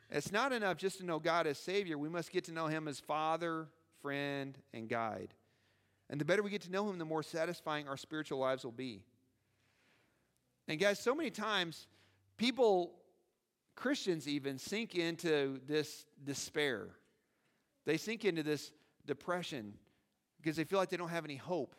It's 0.09 0.31
not 0.31 0.51
enough 0.51 0.77
just 0.77 0.97
to 0.97 1.05
know 1.05 1.19
God 1.19 1.47
as 1.47 1.57
Savior. 1.57 1.97
We 1.97 2.09
must 2.09 2.31
get 2.31 2.43
to 2.45 2.51
know 2.51 2.67
Him 2.67 2.87
as 2.87 2.99
Father, 2.99 3.67
friend, 4.01 4.57
and 4.73 4.89
guide. 4.89 5.33
And 6.09 6.19
the 6.19 6.25
better 6.25 6.43
we 6.43 6.49
get 6.49 6.63
to 6.63 6.71
know 6.71 6.89
Him, 6.89 6.97
the 6.97 7.05
more 7.05 7.23
satisfying 7.23 7.87
our 7.87 7.97
spiritual 7.97 8.39
lives 8.39 8.63
will 8.63 8.71
be. 8.71 9.01
And 10.67 10.79
guys, 10.79 10.99
so 10.99 11.15
many 11.15 11.29
times 11.29 11.87
people, 12.37 12.93
Christians 13.75 14.27
even, 14.27 14.57
sink 14.57 14.95
into 14.95 15.59
this 15.67 16.05
despair. 16.23 16.89
They 17.85 17.97
sink 17.97 18.25
into 18.25 18.43
this 18.43 18.71
depression 19.05 19.73
because 20.43 20.57
they 20.57 20.65
feel 20.65 20.79
like 20.79 20.89
they 20.89 20.97
don't 20.97 21.09
have 21.09 21.25
any 21.25 21.37
hope. 21.37 21.75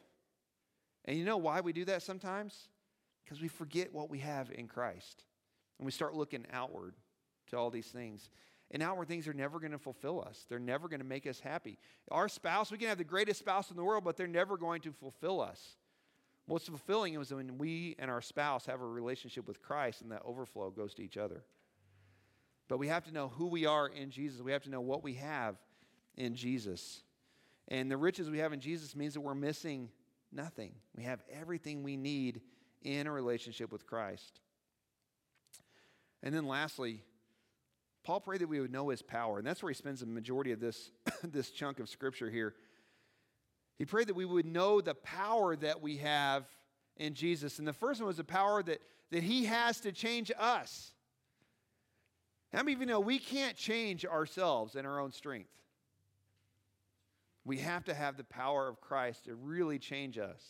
And 1.04 1.18
you 1.18 1.24
know 1.24 1.36
why 1.36 1.60
we 1.60 1.72
do 1.72 1.84
that 1.84 2.02
sometimes? 2.02 2.68
Because 3.22 3.42
we 3.42 3.48
forget 3.48 3.92
what 3.92 4.08
we 4.08 4.20
have 4.20 4.50
in 4.50 4.66
Christ. 4.66 5.24
And 5.78 5.84
we 5.84 5.92
start 5.92 6.14
looking 6.14 6.46
outward 6.50 6.94
to 7.50 7.58
all 7.58 7.70
these 7.70 7.88
things. 7.88 8.30
And 8.70 8.82
outward 8.82 9.08
things 9.08 9.28
are 9.28 9.34
never 9.34 9.60
going 9.60 9.72
to 9.72 9.78
fulfill 9.78 10.24
us. 10.26 10.46
They're 10.48 10.58
never 10.58 10.88
going 10.88 11.00
to 11.00 11.06
make 11.06 11.26
us 11.26 11.40
happy. 11.40 11.78
Our 12.10 12.28
spouse, 12.28 12.72
we 12.72 12.78
can 12.78 12.88
have 12.88 12.98
the 12.98 13.04
greatest 13.04 13.40
spouse 13.40 13.70
in 13.70 13.76
the 13.76 13.84
world, 13.84 14.02
but 14.02 14.16
they're 14.16 14.26
never 14.26 14.56
going 14.56 14.80
to 14.82 14.92
fulfill 14.92 15.42
us. 15.42 15.76
What's 16.46 16.66
fulfilling 16.66 17.14
is 17.20 17.32
when 17.32 17.58
we 17.58 17.96
and 17.98 18.10
our 18.10 18.22
spouse 18.22 18.66
have 18.66 18.80
a 18.80 18.86
relationship 18.86 19.46
with 19.46 19.62
Christ 19.62 20.00
and 20.00 20.10
that 20.10 20.22
overflow 20.24 20.70
goes 20.70 20.94
to 20.94 21.02
each 21.02 21.16
other. 21.16 21.44
But 22.68 22.78
we 22.78 22.88
have 22.88 23.04
to 23.04 23.12
know 23.12 23.28
who 23.28 23.46
we 23.46 23.66
are 23.66 23.88
in 23.88 24.10
Jesus. 24.10 24.40
We 24.40 24.52
have 24.52 24.62
to 24.64 24.70
know 24.70 24.80
what 24.80 25.04
we 25.04 25.14
have 25.14 25.56
in 26.16 26.34
Jesus. 26.34 27.02
And 27.68 27.90
the 27.90 27.96
riches 27.96 28.30
we 28.30 28.38
have 28.38 28.52
in 28.52 28.60
Jesus 28.60 28.94
means 28.94 29.14
that 29.14 29.20
we're 29.20 29.34
missing 29.34 29.88
nothing. 30.32 30.72
We 30.96 31.04
have 31.04 31.22
everything 31.32 31.82
we 31.82 31.96
need 31.96 32.42
in 32.82 33.06
a 33.06 33.12
relationship 33.12 33.72
with 33.72 33.86
Christ. 33.86 34.40
And 36.22 36.34
then 36.34 36.46
lastly, 36.46 37.02
Paul 38.04 38.20
prayed 38.20 38.42
that 38.42 38.48
we 38.48 38.60
would 38.60 38.72
know 38.72 38.90
his 38.90 39.02
power. 39.02 39.38
And 39.38 39.46
that's 39.46 39.62
where 39.62 39.70
he 39.70 39.74
spends 39.74 40.00
the 40.00 40.06
majority 40.06 40.52
of 40.52 40.60
this, 40.60 40.90
this 41.22 41.50
chunk 41.50 41.80
of 41.80 41.88
scripture 41.88 42.30
here. 42.30 42.54
He 43.78 43.84
prayed 43.84 44.08
that 44.08 44.14
we 44.14 44.24
would 44.24 44.46
know 44.46 44.80
the 44.80 44.94
power 44.94 45.56
that 45.56 45.80
we 45.80 45.96
have 45.98 46.44
in 46.96 47.14
Jesus. 47.14 47.58
And 47.58 47.66
the 47.66 47.72
first 47.72 48.00
one 48.00 48.06
was 48.06 48.18
the 48.18 48.24
power 48.24 48.62
that, 48.62 48.80
that 49.10 49.22
he 49.22 49.46
has 49.46 49.80
to 49.80 49.92
change 49.92 50.30
us. 50.38 50.92
How 52.52 52.62
many 52.62 52.74
of 52.74 52.80
you 52.80 52.86
know 52.86 53.00
we 53.00 53.18
can't 53.18 53.56
change 53.56 54.04
ourselves 54.04 54.76
in 54.76 54.86
our 54.86 55.00
own 55.00 55.10
strength? 55.10 55.50
We 57.44 57.58
have 57.58 57.84
to 57.84 57.94
have 57.94 58.16
the 58.16 58.24
power 58.24 58.68
of 58.68 58.80
Christ 58.80 59.26
to 59.26 59.34
really 59.34 59.78
change 59.78 60.18
us. 60.18 60.42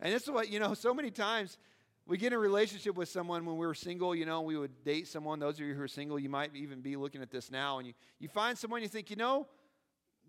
And 0.00 0.12
this 0.12 0.22
is 0.22 0.30
what, 0.30 0.48
you 0.48 0.58
know, 0.58 0.74
so 0.74 0.94
many 0.94 1.10
times 1.10 1.58
we 2.06 2.16
get 2.16 2.28
in 2.28 2.32
a 2.32 2.38
relationship 2.38 2.96
with 2.96 3.08
someone 3.08 3.44
when 3.44 3.56
we 3.56 3.66
were 3.66 3.74
single, 3.74 4.14
you 4.14 4.24
know, 4.24 4.40
we 4.40 4.56
would 4.56 4.82
date 4.82 5.06
someone. 5.06 5.38
Those 5.38 5.60
of 5.60 5.66
you 5.66 5.74
who 5.74 5.82
are 5.82 5.88
single, 5.88 6.18
you 6.18 6.28
might 6.28 6.54
even 6.56 6.80
be 6.80 6.96
looking 6.96 7.22
at 7.22 7.30
this 7.30 7.50
now, 7.50 7.78
and 7.78 7.86
you, 7.86 7.94
you 8.18 8.28
find 8.28 8.56
someone 8.56 8.82
you 8.82 8.88
think, 8.88 9.10
you 9.10 9.16
know, 9.16 9.46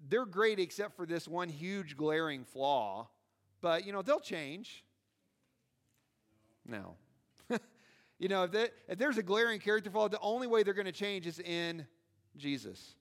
they're 0.09 0.25
great 0.25 0.59
except 0.59 0.95
for 0.95 1.05
this 1.05 1.27
one 1.27 1.49
huge 1.49 1.95
glaring 1.95 2.43
flaw, 2.43 3.07
but 3.61 3.85
you 3.85 3.93
know, 3.93 4.01
they'll 4.01 4.19
change. 4.19 4.83
No. 6.65 6.95
you 8.19 8.27
know, 8.27 8.43
if, 8.43 8.53
if 8.87 8.97
there's 8.97 9.17
a 9.17 9.23
glaring 9.23 9.59
character 9.59 9.89
flaw, 9.89 10.07
the 10.09 10.19
only 10.19 10.47
way 10.47 10.63
they're 10.63 10.73
going 10.73 10.85
to 10.85 10.91
change 10.91 11.27
is 11.27 11.39
in 11.39 11.85
Jesus. 12.37 12.95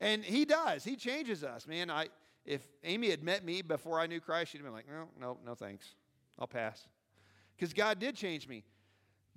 And 0.00 0.24
he 0.24 0.44
does. 0.44 0.84
He 0.84 0.96
changes 0.96 1.42
us, 1.42 1.66
man. 1.66 1.90
I 1.90 2.08
if 2.48 2.62
Amy 2.82 3.10
had 3.10 3.22
met 3.22 3.44
me 3.44 3.60
before 3.60 4.00
I 4.00 4.06
knew 4.06 4.20
Christ, 4.20 4.52
she'd 4.52 4.58
have 4.58 4.64
been 4.64 4.72
like, 4.72 4.88
no, 4.88 5.08
no, 5.20 5.36
no 5.44 5.54
thanks. 5.54 5.94
I'll 6.38 6.46
pass. 6.46 6.86
Because 7.54 7.74
God 7.74 7.98
did 7.98 8.16
change 8.16 8.48
me. 8.48 8.64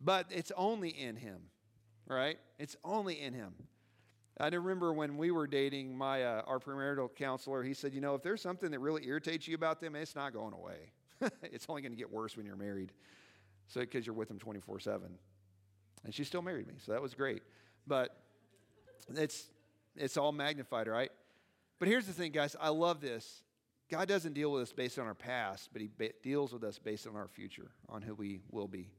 But 0.02 0.28
it's 0.30 0.52
only 0.56 0.90
in 0.90 1.18
him, 1.18 1.42
right? 2.08 2.40
It's 2.58 2.78
only 2.86 3.20
in 3.22 3.34
him. 3.34 3.54
I 4.40 4.48
remember 4.48 4.94
when 4.94 5.18
we 5.18 5.30
were 5.30 5.46
dating, 5.46 5.96
my 5.96 6.24
uh, 6.24 6.42
our 6.48 6.58
premarital 6.58 7.14
counselor. 7.16 7.62
He 7.62 7.74
said, 7.74 7.94
"You 7.94 8.02
know, 8.02 8.16
if 8.16 8.24
there's 8.24 8.42
something 8.42 8.72
that 8.72 8.80
really 8.80 9.06
irritates 9.06 9.48
you 9.48 9.54
about 9.54 9.80
them, 9.82 9.96
it's 9.96 10.16
not 10.16 10.34
going 10.34 10.54
away. 10.54 10.92
it's 11.44 11.68
only 11.70 11.84
going 11.84 11.92
to 11.92 11.98
get 11.98 12.12
worse 12.12 12.36
when 12.36 12.46
you're 12.46 12.56
married, 12.56 12.94
so 13.68 13.82
because 13.82 14.08
you're 14.08 14.16
with 14.16 14.30
them 14.30 14.40
24/7. 14.40 15.02
And 16.04 16.16
she 16.16 16.24
still 16.24 16.42
married 16.42 16.68
me, 16.68 16.76
so 16.84 16.94
that 16.94 17.02
was 17.02 17.14
great. 17.14 17.44
But 17.86 18.16
it's 19.16 19.50
it's 19.96 20.18
all 20.18 20.32
magnified, 20.32 20.88
right? 20.88 21.12
But 21.80 21.88
here's 21.88 22.06
the 22.06 22.14
thing, 22.14 22.32
guys. 22.32 22.56
I 22.60 22.70
love 22.70 23.02
this. 23.02 23.44
God 23.90 24.08
doesn't 24.08 24.34
deal 24.34 24.52
with 24.52 24.64
us 24.64 24.74
based 24.74 24.98
on 24.98 25.08
our 25.08 25.14
past, 25.14 25.70
but 25.74 25.82
He 25.82 25.90
deals 26.24 26.54
with 26.54 26.64
us 26.64 26.80
based 26.80 27.08
on 27.08 27.16
our 27.16 27.28
future, 27.28 27.72
on 27.90 28.02
who 28.02 28.16
we 28.16 28.42
will 28.50 28.68
be. 28.68 28.90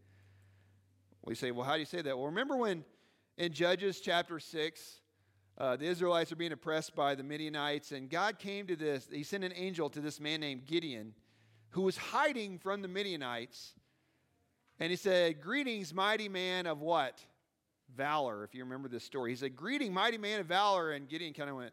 We 1.25 1.35
say, 1.35 1.51
well, 1.51 1.65
how 1.65 1.75
do 1.75 1.81
you 1.81 1.87
say 1.87 2.03
that? 2.03 2.17
Well, 2.17 2.27
remember 2.27 2.57
when 2.57 2.85
in 3.39 3.53
Judges 3.53 4.01
chapter 4.01 4.39
6, 4.39 5.01
uh, 5.59 5.77
the 5.77 5.87
Israelites 5.87 6.33
are 6.33 6.37
being 6.37 6.53
oppressed 6.53 6.95
by 6.95 7.15
the 7.15 7.23
Midianites, 7.23 7.93
and 7.93 8.11
God 8.11 8.39
came 8.39 8.67
to 8.67 8.77
this, 8.77 9.09
He 9.11 9.23
sent 9.23 9.45
an 9.45 9.53
angel 9.55 9.89
to 9.91 10.01
this 10.01 10.21
man 10.21 10.41
named 10.41 10.67
Gideon 10.67 11.15
who 11.73 11.83
was 11.83 11.97
hiding 11.97 12.59
from 12.59 12.83
the 12.83 12.89
Midianites. 12.89 13.75
And 14.79 14.91
he 14.91 14.97
said, 14.97 15.41
Greetings, 15.41 15.93
mighty 15.93 16.29
man 16.29 16.67
of 16.67 16.81
what? 16.81 17.25
Valor, 17.97 18.45
if 18.45 18.55
you 18.55 18.65
remember 18.65 18.89
this 18.89 19.05
story. 19.05 19.31
He 19.31 19.37
said, 19.37 19.57
Greeting, 19.57 19.93
mighty 19.93 20.19
man 20.19 20.41
of 20.41 20.47
valor. 20.47 20.93
And 20.93 21.09
Gideon 21.09 21.33
kind 21.33 21.51
of 21.51 21.57
went, 21.57 21.73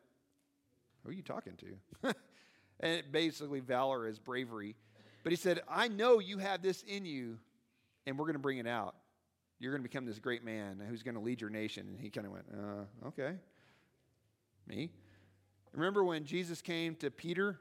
Who 1.03 1.09
are 1.09 1.13
you 1.13 1.21
talking 1.21 1.53
to? 1.57 2.13
and 2.79 3.03
basically, 3.11 3.59
valor 3.59 4.07
is 4.07 4.19
bravery. 4.19 4.75
But 5.23 5.31
he 5.31 5.35
said, 5.35 5.61
I 5.69 5.87
know 5.87 6.19
you 6.19 6.37
have 6.37 6.61
this 6.61 6.83
in 6.83 7.05
you, 7.05 7.37
and 8.05 8.17
we're 8.17 8.25
going 8.25 8.33
to 8.33 8.39
bring 8.39 8.57
it 8.57 8.67
out. 8.67 8.95
You're 9.59 9.71
going 9.71 9.83
to 9.83 9.89
become 9.89 10.05
this 10.05 10.19
great 10.19 10.43
man 10.43 10.81
who's 10.87 11.03
going 11.03 11.15
to 11.15 11.21
lead 11.21 11.41
your 11.41 11.49
nation. 11.49 11.87
And 11.89 11.99
he 11.99 12.09
kind 12.09 12.25
of 12.25 12.33
went, 12.33 12.45
uh, 12.53 13.07
Okay. 13.07 13.33
Me? 14.67 14.91
Remember 15.73 16.03
when 16.03 16.25
Jesus 16.25 16.61
came 16.61 16.95
to 16.95 17.11
Peter 17.11 17.59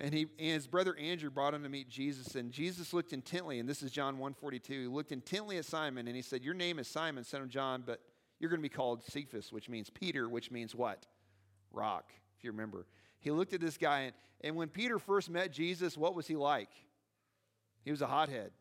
and, 0.00 0.14
he, 0.14 0.26
and 0.38 0.52
his 0.52 0.66
brother 0.66 0.96
Andrew 0.96 1.30
brought 1.30 1.54
him 1.54 1.62
to 1.64 1.68
meet 1.68 1.88
Jesus, 1.88 2.34
and 2.34 2.52
Jesus 2.52 2.92
looked 2.92 3.12
intently, 3.12 3.58
and 3.58 3.68
this 3.68 3.82
is 3.82 3.90
John 3.90 4.18
142. 4.18 4.82
He 4.82 4.86
looked 4.86 5.12
intently 5.12 5.58
at 5.58 5.64
Simon, 5.64 6.06
and 6.06 6.14
he 6.14 6.22
said, 6.22 6.44
Your 6.44 6.54
name 6.54 6.78
is 6.78 6.86
Simon, 6.86 7.24
son 7.24 7.42
of 7.42 7.48
John, 7.48 7.82
but 7.84 8.00
you're 8.38 8.50
going 8.50 8.60
to 8.60 8.68
be 8.68 8.68
called 8.68 9.02
Cephas, 9.04 9.52
which 9.52 9.68
means 9.68 9.90
Peter, 9.90 10.28
which 10.28 10.50
means 10.50 10.74
what? 10.74 11.06
Rock, 11.72 12.12
if 12.36 12.44
you 12.44 12.52
remember. 12.52 12.86
He 13.20 13.30
looked 13.30 13.52
at 13.52 13.60
this 13.60 13.76
guy, 13.76 14.00
and, 14.00 14.12
and 14.42 14.56
when 14.56 14.68
Peter 14.68 14.98
first 14.98 15.28
met 15.30 15.52
Jesus, 15.52 15.96
what 15.96 16.14
was 16.14 16.26
he 16.26 16.36
like? 16.36 16.70
He 17.84 17.90
was 17.90 18.02
a 18.02 18.06
hothead, 18.06 18.52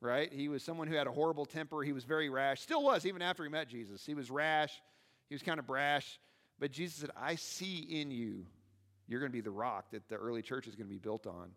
right? 0.00 0.32
He 0.32 0.48
was 0.48 0.62
someone 0.62 0.88
who 0.88 0.94
had 0.94 1.06
a 1.06 1.12
horrible 1.12 1.44
temper. 1.44 1.82
He 1.82 1.92
was 1.92 2.04
very 2.04 2.30
rash, 2.30 2.62
still 2.62 2.82
was, 2.82 3.04
even 3.04 3.20
after 3.20 3.42
he 3.42 3.50
met 3.50 3.68
Jesus. 3.68 4.06
He 4.06 4.14
was 4.14 4.30
rash, 4.30 4.72
he 5.28 5.34
was 5.34 5.42
kind 5.42 5.58
of 5.58 5.66
brash. 5.66 6.18
But 6.58 6.70
Jesus 6.70 6.96
said, 6.98 7.10
I 7.16 7.34
see 7.34 7.78
in 7.78 8.10
you, 8.10 8.46
you're 9.06 9.20
going 9.20 9.30
to 9.30 9.36
be 9.36 9.40
the 9.40 9.50
rock 9.50 9.90
that 9.92 10.08
the 10.08 10.16
early 10.16 10.42
church 10.42 10.66
is 10.66 10.74
going 10.74 10.86
to 10.86 10.92
be 10.92 10.98
built 10.98 11.26
on. 11.26 11.50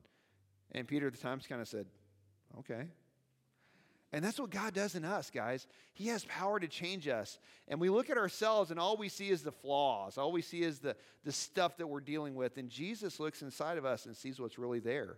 And 0.72 0.88
Peter 0.88 1.08
at 1.08 1.14
the 1.14 1.20
time 1.20 1.40
kind 1.48 1.62
of 1.62 1.68
said, 1.68 1.86
okay. 2.60 2.88
And 4.14 4.24
that's 4.24 4.40
what 4.40 4.50
God 4.50 4.74
does 4.74 4.96
in 4.96 5.04
us, 5.04 5.30
guys. 5.30 5.68
He 5.94 6.08
has 6.08 6.24
power 6.26 6.60
to 6.60 6.68
change 6.68 7.08
us. 7.08 7.40
And 7.68 7.80
we 7.80 7.90
look 7.90 8.10
at 8.10 8.18
ourselves, 8.18 8.72
and 8.72 8.80
all 8.80 8.96
we 8.98 9.10
see 9.10 9.30
is 9.30 9.44
the 9.44 9.52
flaws. 9.52 10.18
All 10.18 10.32
we 10.32 10.42
see 10.42 10.62
is 10.62 10.80
the, 10.80 10.96
the 11.24 11.32
stuff 11.32 11.78
that 11.78 11.88
we're 11.88 12.00
dealing 12.00 12.36
with. 12.36 12.58
And 12.58 12.70
Jesus 12.70 13.20
looks 13.20 13.42
inside 13.42 13.78
of 13.78 13.86
us 13.86 14.06
and 14.06 14.16
sees 14.16 14.40
what's 14.40 14.58
really 14.58 14.80
there. 14.80 15.18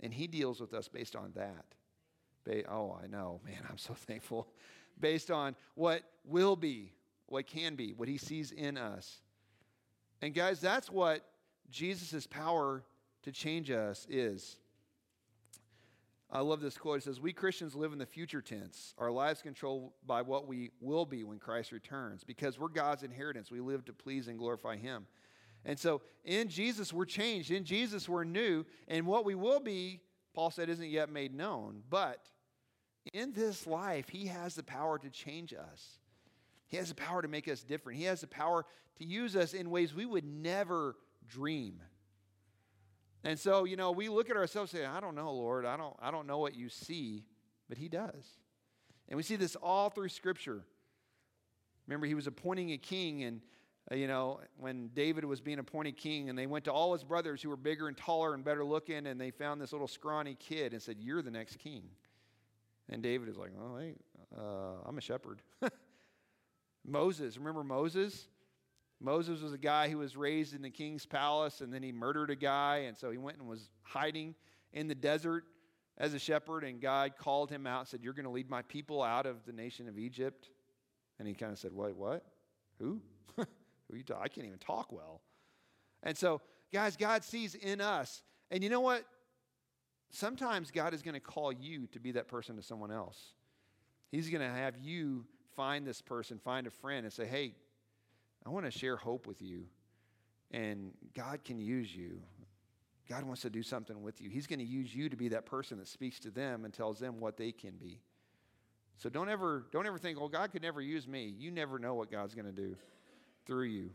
And 0.00 0.12
He 0.12 0.26
deals 0.26 0.60
with 0.60 0.74
us 0.74 0.88
based 0.88 1.14
on 1.14 1.32
that. 1.36 1.66
Ba- 2.44 2.70
oh, 2.70 2.98
I 3.02 3.06
know. 3.06 3.40
Man, 3.44 3.62
I'm 3.68 3.78
so 3.78 3.94
thankful. 4.06 4.48
Based 4.98 5.30
on 5.30 5.54
what 5.74 6.02
will 6.24 6.56
be, 6.56 6.92
what 7.26 7.46
can 7.46 7.76
be, 7.76 7.92
what 7.92 8.08
he 8.08 8.18
sees 8.18 8.50
in 8.50 8.76
us. 8.76 9.20
And 10.20 10.34
guys, 10.34 10.60
that's 10.60 10.90
what 10.90 11.24
Jesus' 11.70 12.26
power 12.26 12.84
to 13.22 13.32
change 13.32 13.70
us 13.70 14.06
is. 14.08 14.56
I 16.32 16.40
love 16.40 16.60
this 16.60 16.78
quote. 16.78 16.98
It 16.98 17.04
says, 17.04 17.20
We 17.20 17.32
Christians 17.32 17.74
live 17.74 17.92
in 17.92 17.98
the 17.98 18.06
future 18.06 18.40
tense. 18.40 18.94
Our 18.98 19.10
lives 19.10 19.42
controlled 19.42 19.90
by 20.06 20.22
what 20.22 20.46
we 20.46 20.70
will 20.80 21.04
be 21.04 21.24
when 21.24 21.38
Christ 21.38 21.72
returns. 21.72 22.22
Because 22.22 22.58
we're 22.58 22.68
God's 22.68 23.02
inheritance, 23.02 23.50
we 23.50 23.60
live 23.60 23.84
to 23.86 23.92
please 23.92 24.28
and 24.28 24.38
glorify 24.38 24.76
Him. 24.76 25.06
And 25.64 25.78
so 25.78 26.02
in 26.24 26.48
Jesus, 26.48 26.92
we're 26.92 27.04
changed. 27.04 27.50
In 27.50 27.64
Jesus, 27.64 28.08
we're 28.08 28.24
new. 28.24 28.64
And 28.86 29.06
what 29.06 29.24
we 29.24 29.34
will 29.34 29.60
be, 29.60 30.00
Paul 30.32 30.50
said, 30.50 30.68
isn't 30.68 30.88
yet 30.88 31.10
made 31.10 31.34
known. 31.34 31.82
But 31.90 32.24
in 33.12 33.32
this 33.32 33.66
life, 33.66 34.08
He 34.08 34.26
has 34.26 34.54
the 34.54 34.62
power 34.62 34.98
to 34.98 35.10
change 35.10 35.52
us. 35.52 35.98
He 36.68 36.76
has 36.76 36.90
the 36.90 36.94
power 36.94 37.22
to 37.22 37.28
make 37.28 37.48
us 37.48 37.64
different. 37.64 37.98
He 37.98 38.04
has 38.04 38.20
the 38.20 38.28
power 38.28 38.64
to 38.98 39.04
use 39.04 39.34
us 39.34 39.52
in 39.52 39.70
ways 39.70 39.92
we 39.92 40.06
would 40.06 40.24
never 40.24 40.94
dream. 41.28 41.80
And 43.22 43.38
so, 43.38 43.64
you 43.64 43.76
know, 43.76 43.90
we 43.92 44.08
look 44.08 44.30
at 44.30 44.36
ourselves 44.36 44.72
and 44.72 44.82
say, 44.82 44.86
I 44.86 45.00
don't 45.00 45.14
know, 45.14 45.32
Lord. 45.32 45.66
I 45.66 45.76
don't, 45.76 45.94
I 46.00 46.10
don't 46.10 46.26
know 46.26 46.38
what 46.38 46.54
you 46.54 46.68
see, 46.68 47.24
but 47.68 47.76
He 47.76 47.88
does. 47.88 48.24
And 49.08 49.16
we 49.16 49.22
see 49.22 49.36
this 49.36 49.56
all 49.56 49.90
through 49.90 50.08
Scripture. 50.08 50.64
Remember, 51.86 52.06
He 52.06 52.14
was 52.14 52.26
appointing 52.26 52.72
a 52.72 52.78
king, 52.78 53.24
and, 53.24 53.40
uh, 53.92 53.96
you 53.96 54.06
know, 54.06 54.40
when 54.58 54.88
David 54.94 55.24
was 55.24 55.40
being 55.40 55.58
appointed 55.58 55.96
king, 55.96 56.30
and 56.30 56.38
they 56.38 56.46
went 56.46 56.64
to 56.64 56.72
all 56.72 56.92
his 56.92 57.04
brothers 57.04 57.42
who 57.42 57.50
were 57.50 57.56
bigger 57.56 57.88
and 57.88 57.96
taller 57.96 58.32
and 58.32 58.42
better 58.42 58.64
looking, 58.64 59.06
and 59.06 59.20
they 59.20 59.30
found 59.30 59.60
this 59.60 59.72
little 59.72 59.88
scrawny 59.88 60.34
kid 60.34 60.72
and 60.72 60.80
said, 60.80 60.96
You're 60.98 61.22
the 61.22 61.30
next 61.30 61.58
king. 61.58 61.82
And 62.88 63.02
David 63.02 63.28
is 63.28 63.36
like, 63.36 63.52
Oh, 63.60 63.76
hey, 63.76 63.94
uh, 64.36 64.86
I'm 64.86 64.96
a 64.96 65.02
shepherd. 65.02 65.42
Moses, 66.86 67.36
remember 67.36 67.62
Moses? 67.62 68.28
Moses 69.00 69.40
was 69.40 69.52
a 69.52 69.58
guy 69.58 69.88
who 69.88 69.98
was 69.98 70.16
raised 70.16 70.54
in 70.54 70.60
the 70.60 70.70
king's 70.70 71.06
palace 71.06 71.62
and 71.62 71.72
then 71.72 71.82
he 71.82 71.90
murdered 71.90 72.30
a 72.30 72.36
guy. 72.36 72.84
And 72.86 72.96
so 72.96 73.10
he 73.10 73.18
went 73.18 73.38
and 73.38 73.48
was 73.48 73.70
hiding 73.82 74.34
in 74.72 74.88
the 74.88 74.94
desert 74.94 75.44
as 75.96 76.12
a 76.12 76.18
shepherd. 76.18 76.64
And 76.64 76.80
God 76.80 77.16
called 77.16 77.50
him 77.50 77.66
out 77.66 77.80
and 77.80 77.88
said, 77.88 78.00
You're 78.02 78.12
going 78.12 78.24
to 78.24 78.30
lead 78.30 78.50
my 78.50 78.62
people 78.62 79.02
out 79.02 79.24
of 79.24 79.44
the 79.46 79.52
nation 79.52 79.88
of 79.88 79.98
Egypt. 79.98 80.50
And 81.18 81.26
he 81.26 81.34
kind 81.34 81.50
of 81.50 81.58
said, 81.58 81.72
Wait, 81.72 81.96
what? 81.96 82.24
Who? 82.78 83.00
Who 83.36 83.46
you 83.96 84.02
talking? 84.02 84.22
I 84.22 84.28
can't 84.28 84.46
even 84.46 84.58
talk 84.58 84.92
well. 84.92 85.22
And 86.02 86.16
so, 86.16 86.42
guys, 86.72 86.96
God 86.96 87.24
sees 87.24 87.54
in 87.54 87.80
us. 87.80 88.22
And 88.50 88.62
you 88.62 88.68
know 88.68 88.80
what? 88.80 89.04
Sometimes 90.10 90.70
God 90.70 90.92
is 90.92 91.02
going 91.02 91.14
to 91.14 91.20
call 91.20 91.52
you 91.52 91.86
to 91.88 92.00
be 92.00 92.12
that 92.12 92.28
person 92.28 92.56
to 92.56 92.62
someone 92.62 92.90
else. 92.90 93.18
He's 94.10 94.28
going 94.28 94.42
to 94.42 94.54
have 94.54 94.76
you 94.82 95.24
find 95.54 95.86
this 95.86 96.02
person, 96.02 96.38
find 96.38 96.66
a 96.66 96.70
friend, 96.70 97.04
and 97.04 97.12
say, 97.12 97.26
Hey, 97.26 97.54
I 98.44 98.50
want 98.50 98.64
to 98.66 98.70
share 98.70 98.96
hope 98.96 99.26
with 99.26 99.42
you. 99.42 99.64
And 100.50 100.92
God 101.14 101.44
can 101.44 101.58
use 101.58 101.94
you. 101.94 102.20
God 103.08 103.24
wants 103.24 103.42
to 103.42 103.50
do 103.50 103.62
something 103.62 104.02
with 104.02 104.20
you. 104.20 104.30
He's 104.30 104.46
going 104.46 104.58
to 104.60 104.64
use 104.64 104.94
you 104.94 105.08
to 105.08 105.16
be 105.16 105.28
that 105.28 105.46
person 105.46 105.78
that 105.78 105.88
speaks 105.88 106.20
to 106.20 106.30
them 106.30 106.64
and 106.64 106.72
tells 106.72 106.98
them 106.98 107.20
what 107.20 107.36
they 107.36 107.52
can 107.52 107.72
be. 107.72 108.00
So 108.98 109.08
don't 109.08 109.28
ever, 109.28 109.66
don't 109.72 109.86
ever 109.86 109.98
think, 109.98 110.18
oh, 110.20 110.28
God 110.28 110.52
could 110.52 110.62
never 110.62 110.80
use 110.80 111.08
me. 111.08 111.34
You 111.38 111.50
never 111.50 111.78
know 111.78 111.94
what 111.94 112.10
God's 112.10 112.34
going 112.34 112.46
to 112.46 112.52
do 112.52 112.76
through 113.46 113.64
you. 113.64 113.90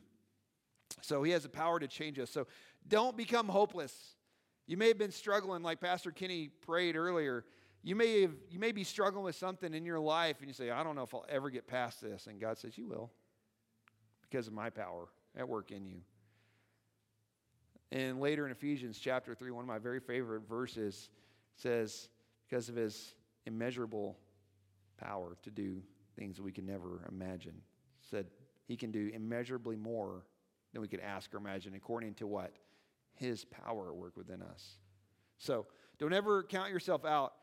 So 1.02 1.24
he 1.24 1.32
has 1.32 1.44
the 1.44 1.50
power 1.50 1.80
to 1.80 1.88
change 1.88 2.20
us. 2.20 2.30
So 2.30 2.48
don't 2.88 3.16
become 3.16 3.48
hopeless. 3.48 4.16
You 4.68 4.78
may 4.78 4.88
have 4.88 4.98
been 4.98 5.12
struggling, 5.12 5.62
like 5.62 5.80
Pastor 5.80 6.12
Kenny 6.12 6.50
prayed 6.66 6.96
earlier. 6.96 7.46
You 7.84 7.96
may, 7.96 8.22
have, 8.22 8.34
you 8.50 8.60
may 8.60 8.72
be 8.72 8.84
struggling 8.84 9.24
with 9.24 9.36
something 9.36 9.74
in 9.74 9.86
your 9.86 10.00
life, 10.00 10.38
and 10.40 10.48
you 10.48 10.54
say, 10.54 10.72
I 10.72 10.84
don't 10.84 10.96
know 10.96 11.04
if 11.04 11.14
I'll 11.14 11.26
ever 11.30 11.50
get 11.50 11.68
past 11.68 12.02
this. 12.02 12.28
And 12.28 12.42
God 12.42 12.58
says, 12.58 12.78
You 12.78 12.88
will 12.88 13.12
because 14.30 14.48
of 14.48 14.54
my 14.54 14.70
power 14.70 15.08
at 15.38 15.48
work 15.48 15.72
in 15.72 15.86
you. 15.86 16.02
And 17.92 18.20
later 18.20 18.46
in 18.46 18.52
Ephesians 18.52 19.00
chapter 19.00 19.36
3, 19.36 19.52
one 19.52 19.64
of 19.64 19.68
my 19.68 19.80
very 19.80 20.00
favorite 20.00 20.48
verses 20.48 21.10
says, 21.56 22.10
because 22.48 22.70
of 22.70 22.76
his 22.76 23.16
immeasurable 23.46 24.18
power 24.98 25.38
to 25.44 25.52
do 25.52 25.82
things 26.18 26.42
we 26.42 26.52
can 26.52 26.66
never 26.66 27.06
imagine, 27.10 27.54
said 28.10 28.28
he 28.68 28.76
can 28.76 28.92
do 28.92 29.12
immeasurably 29.14 29.76
more 29.76 30.26
than 30.74 30.82
we 30.82 30.88
could 30.88 31.00
ask 31.00 31.34
or 31.34 31.38
imagine, 31.38 31.74
according 31.76 32.14
to 32.16 32.28
what? 32.28 32.54
His 33.14 33.46
power 33.46 33.90
at 33.90 33.96
work 33.96 34.18
within 34.18 34.42
us. 34.42 34.78
So 35.38 35.68
don't 36.00 36.14
ever 36.14 36.44
count 36.44 36.72
yourself 36.72 37.06
out. 37.06 37.34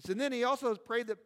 So 0.00 0.14
then 0.14 0.30
he 0.30 0.44
also 0.44 0.74
prayed 0.74 1.08
that 1.08 1.18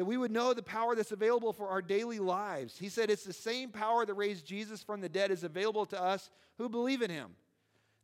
that 0.00 0.06
we 0.06 0.16
would 0.16 0.30
know 0.30 0.54
the 0.54 0.62
power 0.62 0.94
that's 0.94 1.12
available 1.12 1.52
for 1.52 1.68
our 1.68 1.82
daily 1.82 2.18
lives. 2.18 2.78
He 2.78 2.88
said 2.88 3.10
it's 3.10 3.24
the 3.24 3.34
same 3.34 3.68
power 3.68 4.06
that 4.06 4.14
raised 4.14 4.46
Jesus 4.46 4.82
from 4.82 5.02
the 5.02 5.10
dead 5.10 5.30
is 5.30 5.44
available 5.44 5.84
to 5.84 6.02
us 6.02 6.30
who 6.56 6.70
believe 6.70 7.02
in 7.02 7.10
him. 7.10 7.32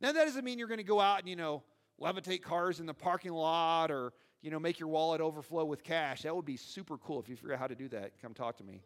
Now, 0.02 0.12
that 0.12 0.26
doesn't 0.26 0.44
mean 0.44 0.58
you're 0.58 0.68
going 0.68 0.76
to 0.76 0.84
go 0.84 1.00
out 1.00 1.20
and, 1.20 1.28
you 1.30 1.36
know, 1.36 1.62
levitate 1.98 2.42
cars 2.42 2.80
in 2.80 2.84
the 2.84 2.92
parking 2.92 3.32
lot 3.32 3.90
or, 3.90 4.12
you 4.42 4.50
know, 4.50 4.58
make 4.58 4.78
your 4.78 4.90
wallet 4.90 5.22
overflow 5.22 5.64
with 5.64 5.82
cash. 5.82 6.20
That 6.24 6.36
would 6.36 6.44
be 6.44 6.58
super 6.58 6.98
cool. 6.98 7.18
If 7.18 7.30
you 7.30 7.36
figure 7.36 7.54
out 7.54 7.60
how 7.60 7.66
to 7.66 7.74
do 7.74 7.88
that, 7.88 8.12
come 8.20 8.34
talk 8.34 8.58
to 8.58 8.64
me. 8.64 8.82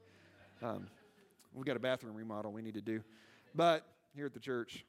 Um, 0.63 0.87
we've 1.53 1.67
got 1.67 1.75
a 1.75 1.81
bathroom 1.81 2.15
remodel 2.15 2.53
we 2.53 2.63
need 2.63 2.75
to 2.75 2.81
do. 2.81 3.03
But 3.57 3.85
here 4.15 4.27
at 4.27 4.35
the 4.35 4.39
church. 4.39 4.85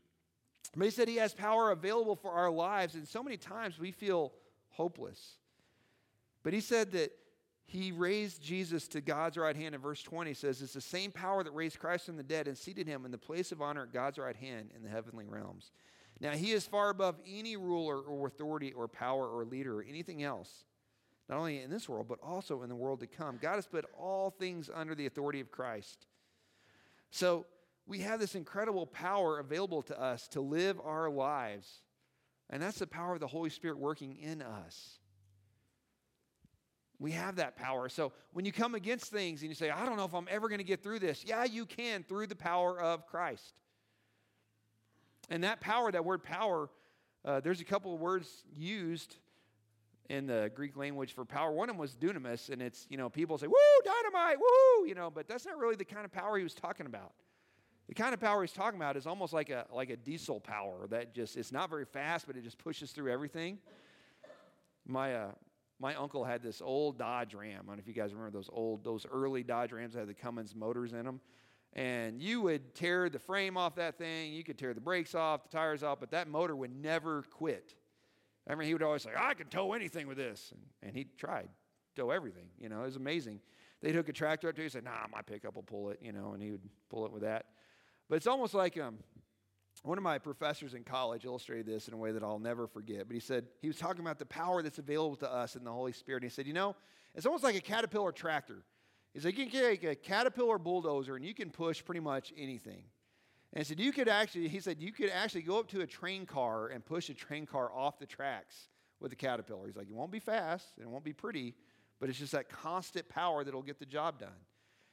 But 0.77 0.86
he 0.86 0.91
said 0.91 1.07
he 1.07 1.15
has 1.15 1.34
power 1.34 1.71
available 1.71 2.15
for 2.15 2.34
our 2.34 2.51
lives, 2.51 2.93
and 2.93 3.07
so 3.07 3.23
many 3.23 3.38
times 3.38 3.79
we 3.79 3.89
feel 3.89 4.31
hopeless. 4.69 5.38
But 6.43 6.53
he 6.53 6.62
said 6.62 6.91
that 6.91 7.13
he 7.71 7.93
raised 7.93 8.43
Jesus 8.43 8.89
to 8.89 8.99
God's 8.99 9.38
right 9.38 9.55
hand. 9.55 9.73
In 9.73 9.79
verse 9.79 10.03
20 10.03 10.34
says, 10.34 10.62
It's 10.62 10.73
the 10.73 10.81
same 10.81 11.10
power 11.10 11.41
that 11.41 11.51
raised 11.51 11.79
Christ 11.79 12.05
from 12.05 12.17
the 12.17 12.23
dead 12.23 12.49
and 12.49 12.57
seated 12.57 12.86
him 12.86 13.05
in 13.05 13.12
the 13.12 13.17
place 13.17 13.53
of 13.53 13.62
honor 13.62 13.84
at 13.84 13.93
God's 13.93 14.17
right 14.17 14.36
hand 14.36 14.71
in 14.75 14.84
the 14.84 14.89
heavenly 14.89 15.25
realms. 15.25 15.71
Now, 16.19 16.31
he 16.31 16.51
is 16.51 16.65
far 16.65 16.89
above 16.89 17.15
any 17.25 17.55
ruler 17.55 18.01
or 18.01 18.27
authority 18.27 18.73
or 18.73 18.89
power 18.89 19.25
or 19.25 19.45
leader 19.45 19.79
or 19.79 19.84
anything 19.84 20.21
else, 20.21 20.65
not 21.29 21.38
only 21.38 21.62
in 21.62 21.69
this 21.69 21.88
world, 21.88 22.07
but 22.10 22.19
also 22.21 22.62
in 22.62 22.67
the 22.67 22.75
world 22.75 22.99
to 22.99 23.07
come. 23.07 23.39
God 23.41 23.55
has 23.55 23.67
put 23.67 23.86
all 23.97 24.31
things 24.31 24.69
under 24.73 24.93
the 24.93 25.05
authority 25.05 25.39
of 25.39 25.49
Christ. 25.49 26.07
So, 27.10 27.45
we 27.88 27.99
have 27.99 28.19
this 28.19 28.36
incredible 28.36 28.86
power 28.86 29.39
available 29.39 29.81
to 29.84 29.99
us 29.99 30.27
to 30.29 30.41
live 30.41 30.77
our 30.84 31.10
lives. 31.10 31.84
And 32.49 32.62
that's 32.62 32.79
the 32.79 32.88
power 32.88 33.13
of 33.13 33.21
the 33.21 33.27
Holy 33.27 33.49
Spirit 33.49 33.79
working 33.79 34.17
in 34.17 34.41
us. 34.41 34.99
We 37.02 37.12
have 37.14 37.38
that 37.38 37.56
power. 37.56 37.90
So 37.90 38.14
when 38.32 38.46
you 38.46 38.52
come 38.52 38.76
against 38.76 39.12
things 39.12 39.42
and 39.42 39.50
you 39.50 39.56
say, 39.56 39.72
I 39.72 39.88
don't 39.88 39.98
know 39.98 40.06
if 40.06 40.14
I'm 40.14 40.28
ever 40.30 40.48
going 40.48 40.60
to 40.60 40.64
get 40.64 40.84
through 40.84 41.00
this, 41.00 41.26
yeah, 41.26 41.46
you 41.46 41.66
can 41.66 42.04
through 42.04 42.28
the 42.28 42.36
power 42.36 42.80
of 42.80 43.08
Christ. 43.08 43.56
And 45.28 45.44
that 45.44 45.62
power, 45.62 45.92
that 45.92 46.06
word 46.06 46.22
power, 46.22 46.70
uh, 47.26 47.40
there's 47.40 47.60
a 47.60 47.64
couple 47.64 47.96
of 47.96 48.00
words 48.00 48.44
used 48.56 49.16
in 50.12 50.28
the 50.28 50.52
Greek 50.54 50.78
language 50.78 51.14
for 51.14 51.26
power. 51.26 51.52
One 51.52 51.70
of 51.70 51.76
them 51.76 51.80
was 51.80 51.96
dunamis, 51.96 52.50
and 52.52 52.62
it's, 52.62 52.86
you 52.88 52.98
know, 52.98 53.10
people 53.10 53.36
say, 53.40 53.48
woo, 53.48 53.56
dynamite, 53.84 54.38
woo, 54.38 54.86
you 54.86 54.94
know, 54.94 55.10
but 55.10 55.28
that's 55.28 55.48
not 55.48 55.58
really 55.58 55.76
the 55.76 55.86
kind 55.86 56.06
of 56.06 56.12
power 56.12 56.38
he 56.38 56.44
was 56.44 56.54
talking 56.54 56.86
about. 56.86 57.14
The 57.88 57.96
kind 57.96 58.14
of 58.14 58.20
power 58.20 58.42
he's 58.44 58.52
talking 58.52 58.80
about 58.80 58.96
is 58.96 59.08
almost 59.08 59.34
like 59.34 59.50
a, 59.50 59.66
like 59.74 59.90
a 59.90 59.98
diesel 59.98 60.40
power 60.40 60.86
that 60.92 61.16
just, 61.16 61.36
it's 61.36 61.52
not 61.52 61.68
very 61.72 61.86
fast, 61.86 62.28
but 62.28 62.36
it 62.36 62.44
just 62.44 62.60
pushes 62.60 62.92
through 62.92 63.12
everything. 63.12 63.58
My, 64.86 65.16
uh, 65.16 65.32
my 65.82 65.96
uncle 65.96 66.24
had 66.24 66.44
this 66.44 66.62
old 66.62 67.00
Dodge 67.00 67.34
Ram. 67.34 67.50
I 67.52 67.56
don't 67.56 67.67
know 67.67 67.80
if 67.80 67.88
you 67.88 67.94
guys 67.94 68.13
remember 68.13 68.38
those 68.38 68.50
old, 68.54 68.84
those 68.84 69.06
early 69.12 69.41
Dodge 69.41 69.72
Rams 69.72 69.96
that 69.96 70.02
had 70.02 70.08
the 70.08 70.13
Cummins 70.13 70.56
motors 70.56 70.94
in 70.94 71.04
them. 71.04 71.20
And 71.74 72.22
you 72.22 72.41
would 72.41 72.76
tear 72.76 73.10
the 73.10 73.17
frame 73.17 73.58
off 73.58 73.76
that 73.76 73.98
thing, 73.98 74.34
you 74.34 74.44
could 74.44 74.60
tear 74.60 74.74
the 74.74 74.82
brakes 74.82 75.15
off, 75.15 75.44
the 75.44 75.50
tires 75.50 75.84
off, 75.84 76.00
but 76.00 76.12
that 76.12 76.28
motor 76.28 76.56
would 76.56 76.76
never 76.76 77.24
quit. 77.24 77.74
I 78.48 78.56
mean, 78.56 78.67
he 78.67 78.74
would 78.74 78.84
always 78.84 79.02
say, 79.02 79.12
I 79.17 79.34
can 79.34 79.48
tow 79.48 79.74
anything 79.74 80.08
with 80.08 80.17
this. 80.17 80.52
And, 80.52 80.62
and 80.84 80.96
he 80.96 81.08
tried, 81.17 81.50
tow 81.96 82.12
everything. 82.12 82.50
You 82.60 82.70
know, 82.70 82.82
it 82.82 82.86
was 82.86 82.96
amazing. 82.98 83.39
They 83.82 83.91
took 83.91 84.08
a 84.10 84.13
tractor 84.13 84.50
up 84.50 84.56
to 84.56 84.62
him, 84.62 84.65
he 84.65 84.70
said, 84.70 84.84
Nah, 84.84 85.08
my 85.12 85.22
pickup 85.22 85.56
will 85.56 85.63
pull 85.63 85.89
it, 85.89 86.00
you 86.02 86.12
know, 86.12 86.34
and 86.34 86.44
he 86.44 86.52
would 86.52 86.62
pull 86.89 87.06
it 87.06 87.12
with 87.12 87.24
that. 87.24 87.46
But 88.08 88.17
it's 88.17 88.28
almost 88.28 88.54
like 88.54 88.78
um, 88.78 88.98
one 89.84 89.97
of 89.97 90.03
my 90.03 90.19
professors 90.19 90.73
in 90.73 90.84
college 90.84 91.25
illustrated 91.25 91.65
this 91.65 91.88
in 91.88 91.93
a 91.93 91.97
way 91.97 92.12
that 92.12 92.23
I'll 92.23 92.39
never 92.39 92.67
forget. 92.67 93.07
But 93.07 93.15
he 93.15 93.19
said, 93.19 93.47
he 93.62 93.67
was 93.67 93.77
talking 93.77 94.01
about 94.01 94.19
the 94.19 94.25
power 94.25 94.62
that's 94.62 94.77
available 94.77 95.15
to 95.17 95.31
us 95.31 95.55
in 95.55 95.63
the 95.63 95.71
Holy 95.71 95.91
Spirit. 95.91 96.23
And 96.23 96.31
he 96.31 96.34
said, 96.34 96.45
you 96.45 96.53
know, 96.53 96.75
it's 97.15 97.25
almost 97.25 97.43
like 97.43 97.55
a 97.55 97.62
caterpillar 97.62 98.12
tractor. 98.12 98.63
He's 99.13 99.25
like, 99.25 99.38
you 99.38 99.47
can 99.47 99.60
take 99.60 99.84
a 99.84 99.95
caterpillar 99.95 100.57
bulldozer 100.57 101.15
and 101.15 101.25
you 101.25 101.34
can 101.34 101.49
push 101.49 101.84
pretty 101.84 101.99
much 101.99 102.31
anything. 102.38 102.84
And 103.53 103.60
he 103.60 103.63
said, 103.63 103.79
you 103.79 103.91
could 103.91 104.07
actually, 104.07 104.47
he 104.47 104.60
said, 104.60 104.77
you 104.79 104.91
could 104.91 105.10
actually 105.10 105.41
go 105.41 105.60
up 105.60 105.67
to 105.69 105.81
a 105.81 105.88
train 105.88 106.25
car 106.25 106.67
and 106.67 106.86
push 106.86 107.10
a 107.10 107.13
train 107.13 107.45
car 107.45 107.71
off 107.73 107.99
the 107.99 108.05
tracks 108.05 108.69
with 109.01 109.12
a 109.12 109.15
caterpillar. 109.15 109.65
He's 109.65 109.75
like, 109.75 109.89
it 109.89 109.95
won't 109.95 110.12
be 110.12 110.19
fast 110.19 110.67
and 110.77 110.86
it 110.86 110.89
won't 110.89 111.03
be 111.03 111.12
pretty, 111.12 111.55
but 111.99 112.07
it's 112.07 112.19
just 112.19 112.31
that 112.31 112.49
constant 112.49 113.10
power 113.10 113.43
that'll 113.43 113.62
get 113.62 113.79
the 113.79 113.86
job 113.86 114.19
done. 114.19 114.29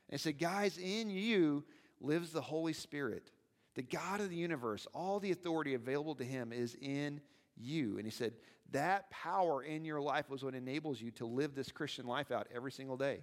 And 0.08 0.18
he 0.18 0.18
said, 0.18 0.38
guys, 0.38 0.78
in 0.78 1.10
you 1.10 1.64
lives 2.00 2.32
the 2.32 2.40
Holy 2.40 2.72
Spirit 2.72 3.30
the 3.78 3.82
God 3.84 4.20
of 4.20 4.28
the 4.28 4.34
universe, 4.34 4.88
all 4.92 5.20
the 5.20 5.30
authority 5.30 5.74
available 5.74 6.16
to 6.16 6.24
him 6.24 6.52
is 6.52 6.76
in 6.82 7.20
you. 7.56 7.96
And 7.96 8.04
he 8.04 8.10
said, 8.10 8.32
that 8.72 9.08
power 9.08 9.62
in 9.62 9.84
your 9.84 10.00
life 10.00 10.28
was 10.28 10.42
what 10.42 10.56
enables 10.56 11.00
you 11.00 11.12
to 11.12 11.26
live 11.26 11.54
this 11.54 11.70
Christian 11.70 12.04
life 12.04 12.32
out 12.32 12.48
every 12.52 12.72
single 12.72 12.96
day. 12.96 13.20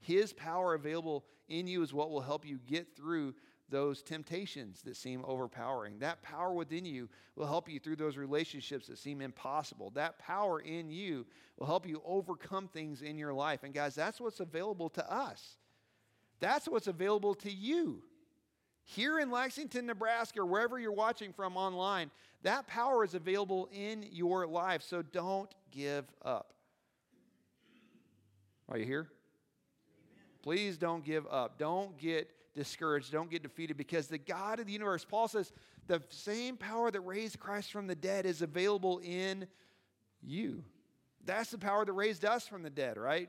His 0.00 0.34
power 0.34 0.74
available 0.74 1.24
in 1.48 1.66
you 1.66 1.82
is 1.82 1.94
what 1.94 2.10
will 2.10 2.20
help 2.20 2.46
you 2.46 2.58
get 2.66 2.94
through 2.94 3.34
those 3.70 4.02
temptations 4.02 4.82
that 4.82 4.94
seem 4.94 5.24
overpowering. 5.24 6.00
That 6.00 6.20
power 6.20 6.52
within 6.52 6.84
you 6.84 7.08
will 7.34 7.46
help 7.46 7.66
you 7.66 7.80
through 7.80 7.96
those 7.96 8.18
relationships 8.18 8.88
that 8.88 8.98
seem 8.98 9.22
impossible. 9.22 9.88
That 9.94 10.18
power 10.18 10.60
in 10.60 10.90
you 10.90 11.24
will 11.56 11.66
help 11.66 11.88
you 11.88 12.02
overcome 12.04 12.68
things 12.68 13.00
in 13.00 13.16
your 13.16 13.32
life. 13.32 13.62
And 13.62 13.72
guys, 13.72 13.94
that's 13.94 14.20
what's 14.20 14.40
available 14.40 14.90
to 14.90 15.10
us. 15.10 15.56
That's 16.40 16.68
what's 16.68 16.88
available 16.88 17.34
to 17.36 17.50
you. 17.50 18.02
Here 18.90 19.18
in 19.18 19.30
Lexington, 19.30 19.84
Nebraska, 19.84 20.40
or 20.40 20.46
wherever 20.46 20.78
you're 20.78 20.92
watching 20.92 21.34
from 21.34 21.58
online, 21.58 22.10
that 22.42 22.66
power 22.66 23.04
is 23.04 23.12
available 23.12 23.68
in 23.70 24.06
your 24.10 24.46
life. 24.46 24.82
So 24.82 25.02
don't 25.02 25.54
give 25.70 26.06
up. 26.24 26.54
Are 28.70 28.78
you 28.78 28.86
here? 28.86 29.08
Please 30.42 30.78
don't 30.78 31.04
give 31.04 31.26
up. 31.26 31.58
Don't 31.58 31.98
get 31.98 32.30
discouraged. 32.54 33.12
Don't 33.12 33.30
get 33.30 33.42
defeated 33.42 33.76
because 33.76 34.06
the 34.06 34.16
God 34.16 34.58
of 34.58 34.64
the 34.64 34.72
universe, 34.72 35.04
Paul 35.04 35.28
says, 35.28 35.52
the 35.86 36.02
same 36.08 36.56
power 36.56 36.90
that 36.90 37.02
raised 37.02 37.38
Christ 37.38 37.70
from 37.70 37.88
the 37.88 37.94
dead 37.94 38.24
is 38.24 38.40
available 38.40 39.02
in 39.04 39.46
you. 40.22 40.64
That's 41.26 41.50
the 41.50 41.58
power 41.58 41.84
that 41.84 41.92
raised 41.92 42.24
us 42.24 42.48
from 42.48 42.62
the 42.62 42.70
dead, 42.70 42.96
right? 42.96 43.28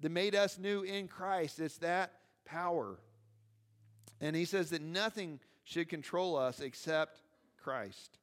That 0.00 0.12
made 0.12 0.34
us 0.34 0.58
new 0.58 0.80
in 0.80 1.08
Christ. 1.08 1.60
It's 1.60 1.76
that 1.78 2.12
power. 2.46 2.98
And 4.20 4.34
he 4.34 4.44
says 4.44 4.70
that 4.70 4.82
nothing 4.82 5.40
should 5.64 5.88
control 5.88 6.36
us 6.36 6.60
except 6.60 7.20
Christ. 7.56 8.18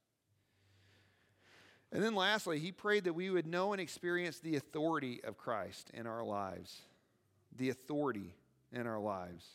And 1.92 2.04
then 2.04 2.16
lastly, 2.16 2.60
he 2.60 2.72
prayed 2.72 3.06
that 3.06 3.14
we 3.14 3.30
would 3.30 3.48
know 3.48 3.72
and 3.72 3.82
experience 3.82 4.40
the 4.40 4.56
authority 4.56 5.24
of 5.24 5.38
Christ 5.38 5.92
in 5.94 6.08
our 6.08 6.24
lives. 6.24 6.82
The 7.56 7.70
authority 7.70 8.34
in 8.74 8.88
our 8.88 9.00
lives. 9.00 9.46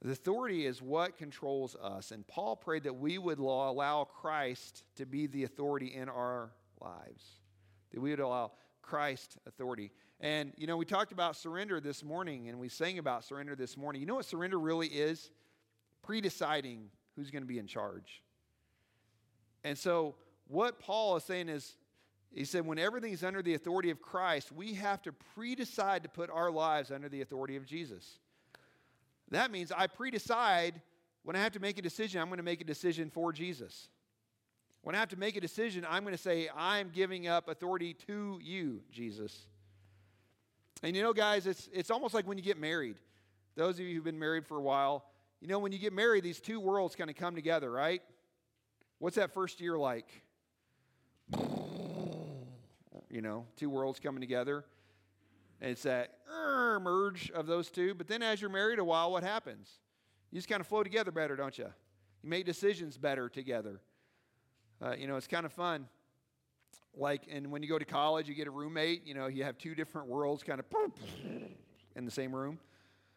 The 0.00 0.12
authority 0.12 0.66
is 0.66 0.82
what 0.82 1.16
controls 1.16 1.76
us. 1.76 2.10
And 2.10 2.26
Paul 2.26 2.56
prayed 2.56 2.84
that 2.84 2.94
we 2.94 3.18
would 3.18 3.38
allow 3.38 4.04
Christ 4.04 4.84
to 4.96 5.06
be 5.06 5.26
the 5.26 5.44
authority 5.44 5.94
in 5.94 6.08
our 6.08 6.50
lives, 6.80 7.24
that 7.92 8.00
we 8.00 8.10
would 8.10 8.20
allow 8.20 8.52
Christ 8.80 9.36
authority. 9.46 9.92
And, 10.22 10.52
you 10.56 10.68
know, 10.68 10.76
we 10.76 10.84
talked 10.84 11.10
about 11.10 11.34
surrender 11.34 11.80
this 11.80 12.04
morning 12.04 12.48
and 12.48 12.60
we 12.60 12.68
sang 12.68 12.98
about 12.98 13.24
surrender 13.24 13.56
this 13.56 13.76
morning. 13.76 14.00
You 14.00 14.06
know 14.06 14.14
what 14.14 14.24
surrender 14.24 14.58
really 14.58 14.86
is? 14.86 15.32
Pre-deciding 16.02 16.88
who's 17.16 17.32
going 17.32 17.42
to 17.42 17.48
be 17.48 17.58
in 17.58 17.66
charge. 17.66 18.22
And 19.64 19.76
so, 19.76 20.14
what 20.46 20.78
Paul 20.78 21.16
is 21.16 21.24
saying 21.24 21.48
is, 21.48 21.76
he 22.30 22.44
said, 22.44 22.64
when 22.64 22.78
everything's 22.78 23.24
under 23.24 23.42
the 23.42 23.54
authority 23.54 23.90
of 23.90 24.00
Christ, 24.00 24.52
we 24.52 24.74
have 24.74 25.02
to 25.02 25.12
pre 25.12 25.54
decide 25.54 26.04
to 26.04 26.08
put 26.08 26.30
our 26.30 26.50
lives 26.50 26.90
under 26.90 27.08
the 27.08 27.20
authority 27.20 27.56
of 27.56 27.66
Jesus. 27.66 28.18
That 29.30 29.50
means 29.50 29.72
I 29.72 29.86
pre 29.88 30.10
decide 30.10 30.80
when 31.24 31.36
I 31.36 31.40
have 31.40 31.52
to 31.52 31.60
make 31.60 31.78
a 31.78 31.82
decision, 31.82 32.20
I'm 32.20 32.28
going 32.28 32.38
to 32.38 32.44
make 32.44 32.60
a 32.60 32.64
decision 32.64 33.10
for 33.10 33.32
Jesus. 33.32 33.88
When 34.82 34.94
I 34.94 34.98
have 34.98 35.10
to 35.10 35.18
make 35.18 35.36
a 35.36 35.40
decision, 35.40 35.86
I'm 35.88 36.02
going 36.02 36.14
to 36.14 36.22
say, 36.22 36.48
I'm 36.56 36.90
giving 36.90 37.28
up 37.28 37.48
authority 37.48 37.94
to 38.06 38.38
you, 38.42 38.82
Jesus. 38.90 39.46
And 40.82 40.96
you 40.96 41.02
know, 41.02 41.12
guys, 41.12 41.46
it's, 41.46 41.68
it's 41.72 41.90
almost 41.90 42.14
like 42.14 42.26
when 42.26 42.38
you 42.38 42.44
get 42.44 42.58
married. 42.58 42.96
Those 43.54 43.78
of 43.78 43.80
you 43.86 43.94
who've 43.94 44.04
been 44.04 44.18
married 44.18 44.46
for 44.46 44.56
a 44.56 44.62
while, 44.62 45.04
you 45.40 45.48
know, 45.48 45.58
when 45.58 45.72
you 45.72 45.78
get 45.78 45.92
married, 45.92 46.24
these 46.24 46.40
two 46.40 46.60
worlds 46.60 46.96
kind 46.96 47.10
of 47.10 47.16
come 47.16 47.34
together, 47.34 47.70
right? 47.70 48.02
What's 48.98 49.16
that 49.16 49.32
first 49.32 49.60
year 49.60 49.76
like? 49.78 50.08
You 53.10 53.20
know, 53.20 53.46
two 53.56 53.68
worlds 53.68 54.00
coming 54.00 54.20
together. 54.20 54.64
And 55.60 55.70
it's 55.70 55.82
that 55.82 56.18
merge 56.80 57.30
of 57.30 57.46
those 57.46 57.70
two. 57.70 57.94
But 57.94 58.08
then 58.08 58.22
as 58.22 58.40
you're 58.40 58.50
married 58.50 58.78
a 58.78 58.84
while, 58.84 59.12
what 59.12 59.22
happens? 59.22 59.68
You 60.30 60.38
just 60.38 60.48
kind 60.48 60.60
of 60.60 60.66
flow 60.66 60.82
together 60.82 61.10
better, 61.10 61.36
don't 61.36 61.56
you? 61.56 61.66
You 62.22 62.28
make 62.30 62.46
decisions 62.46 62.96
better 62.96 63.28
together. 63.28 63.80
Uh, 64.80 64.94
you 64.96 65.06
know, 65.06 65.16
it's 65.16 65.26
kind 65.26 65.46
of 65.46 65.52
fun. 65.52 65.86
Like, 66.96 67.22
and 67.30 67.50
when 67.50 67.62
you 67.62 67.68
go 67.68 67.78
to 67.78 67.84
college, 67.84 68.28
you 68.28 68.34
get 68.34 68.46
a 68.46 68.50
roommate, 68.50 69.06
you 69.06 69.14
know, 69.14 69.26
you 69.26 69.44
have 69.44 69.56
two 69.56 69.74
different 69.74 70.08
worlds 70.08 70.42
kind 70.42 70.60
of 70.60 70.66
in 71.96 72.04
the 72.04 72.10
same 72.10 72.34
room, 72.34 72.58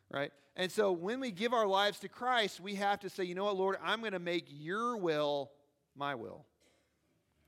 right? 0.09 0.31
And 0.55 0.71
so 0.71 0.91
when 0.93 1.19
we 1.19 1.31
give 1.31 1.53
our 1.53 1.67
lives 1.67 1.99
to 1.99 2.09
Christ, 2.09 2.61
we 2.61 2.75
have 2.75 3.01
to 3.01 3.09
say, 3.09 3.25
you 3.25 3.35
know 3.35 3.45
what, 3.45 3.57
Lord, 3.57 3.77
I'm 3.83 3.99
going 3.99 4.13
to 4.13 4.19
make 4.19 4.45
your 4.49 4.95
will 4.95 5.51
my 5.95 6.15
will. 6.15 6.45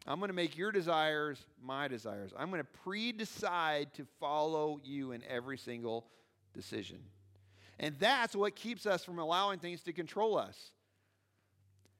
I'm 0.05 0.19
going 0.19 0.29
to 0.29 0.35
make 0.35 0.57
your 0.57 0.71
desires 0.71 1.45
my 1.61 1.87
desires. 1.87 2.31
I'm 2.37 2.49
going 2.49 2.61
to 2.61 2.79
pre 2.81 3.11
decide 3.11 3.93
to 3.95 4.05
follow 4.19 4.79
you 4.83 5.11
in 5.11 5.21
every 5.29 5.57
single 5.57 6.07
decision. 6.53 6.99
And 7.79 7.95
that's 7.99 8.35
what 8.35 8.55
keeps 8.55 8.85
us 8.85 9.03
from 9.03 9.19
allowing 9.19 9.59
things 9.59 9.81
to 9.83 9.93
control 9.93 10.37
us. 10.37 10.71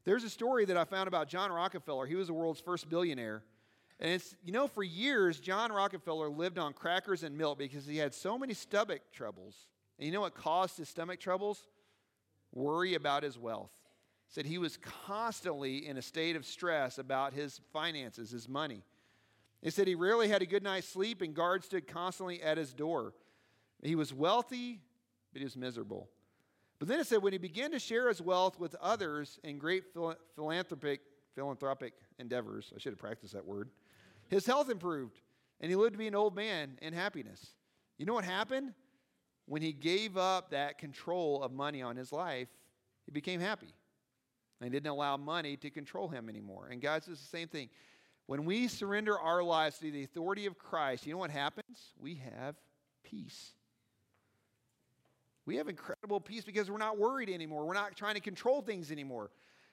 There's 0.05 0.23
a 0.23 0.29
story 0.29 0.63
that 0.65 0.77
I 0.77 0.85
found 0.85 1.09
about 1.09 1.27
John 1.27 1.51
Rockefeller. 1.51 2.05
He 2.05 2.15
was 2.15 2.27
the 2.27 2.33
world's 2.33 2.61
first 2.61 2.89
billionaire. 2.89 3.43
And 3.99 4.11
it's, 4.11 4.35
you 4.43 4.51
know, 4.51 4.67
for 4.67 4.83
years, 4.83 5.39
John 5.39 5.71
Rockefeller 5.71 6.29
lived 6.29 6.59
on 6.59 6.73
crackers 6.73 7.23
and 7.23 7.35
milk 7.37 7.57
because 7.57 7.85
he 7.85 7.97
had 7.97 8.13
so 8.13 8.37
many 8.37 8.53
stomach 8.53 9.01
troubles. 9.11 9.55
And 9.97 10.05
you 10.05 10.11
know 10.11 10.21
what 10.21 10.35
caused 10.35 10.77
his 10.77 10.87
stomach 10.87 11.19
troubles? 11.19 11.67
Worry 12.53 12.93
about 12.93 13.23
his 13.23 13.37
wealth 13.37 13.71
He 14.27 14.33
said 14.33 14.45
he 14.45 14.59
was 14.59 14.77
constantly 15.05 15.87
in 15.87 15.97
a 15.97 16.01
state 16.01 16.35
of 16.35 16.45
stress 16.45 16.99
about 16.99 17.33
his 17.33 17.59
finances, 17.73 18.29
his 18.29 18.47
money. 18.47 18.83
He 19.61 19.71
said 19.71 19.87
he 19.87 19.95
rarely 19.95 20.27
had 20.27 20.43
a 20.43 20.45
good 20.45 20.63
night's 20.63 20.87
sleep, 20.87 21.23
and 21.23 21.33
guards 21.33 21.65
stood 21.65 21.87
constantly 21.87 22.41
at 22.41 22.57
his 22.57 22.73
door. 22.73 23.15
He 23.81 23.95
was 23.95 24.13
wealthy, 24.13 24.79
but 25.33 25.39
he 25.39 25.43
was 25.43 25.57
miserable. 25.57 26.07
But 26.77 26.87
then 26.87 26.99
it 26.99 27.07
said 27.07 27.23
when 27.23 27.33
he 27.33 27.39
began 27.39 27.71
to 27.71 27.79
share 27.79 28.07
his 28.07 28.21
wealth 28.21 28.59
with 28.59 28.75
others 28.75 29.39
in 29.43 29.57
great 29.57 29.85
philanthropic, 30.35 31.01
philanthropic 31.33 31.93
endeavors, 32.19 32.71
I 32.75 32.79
should 32.79 32.91
have 32.91 32.99
practiced 32.99 33.33
that 33.33 33.45
word, 33.45 33.69
his 34.29 34.45
health 34.45 34.69
improved, 34.69 35.19
and 35.61 35.69
he 35.69 35.75
lived 35.75 35.93
to 35.93 35.97
be 35.97 36.07
an 36.07 36.15
old 36.15 36.35
man 36.35 36.77
in 36.81 36.93
happiness. 36.93 37.53
You 37.97 38.05
know 38.05 38.13
what 38.13 38.25
happened? 38.25 38.73
When 39.45 39.61
he 39.61 39.71
gave 39.71 40.17
up 40.17 40.51
that 40.51 40.77
control 40.77 41.41
of 41.41 41.51
money 41.51 41.81
on 41.81 41.95
his 41.95 42.11
life, 42.11 42.49
he 43.05 43.11
became 43.11 43.39
happy. 43.39 43.73
And 44.59 44.71
didn't 44.71 44.89
allow 44.89 45.17
money 45.17 45.55
to 45.57 45.69
control 45.69 46.07
him 46.07 46.29
anymore. 46.29 46.69
And 46.71 46.81
guys, 46.81 47.07
it's 47.07 47.21
the 47.21 47.27
same 47.27 47.47
thing. 47.47 47.69
When 48.25 48.43
we 48.43 48.67
surrender 48.67 49.17
our 49.17 49.43
lives 49.43 49.77
to 49.79 49.91
the 49.91 50.03
authority 50.03 50.47
of 50.47 50.57
Christ, 50.57 51.05
you 51.05 51.13
know 51.13 51.19
what 51.19 51.29
happens? 51.29 51.93
We 51.99 52.15
have 52.35 52.55
peace. 53.03 53.51
We 55.45 55.55
have 55.57 55.69
incredible 55.69 56.19
peace 56.19 56.43
because 56.43 56.69
we're 56.69 56.77
not 56.77 56.97
worried 56.97 57.29
anymore. 57.29 57.65
We're 57.65 57.73
not 57.73 57.95
trying 57.95 58.15
to 58.15 58.19
control 58.19 58.61
things 58.61 58.91
anymore. 58.91 59.29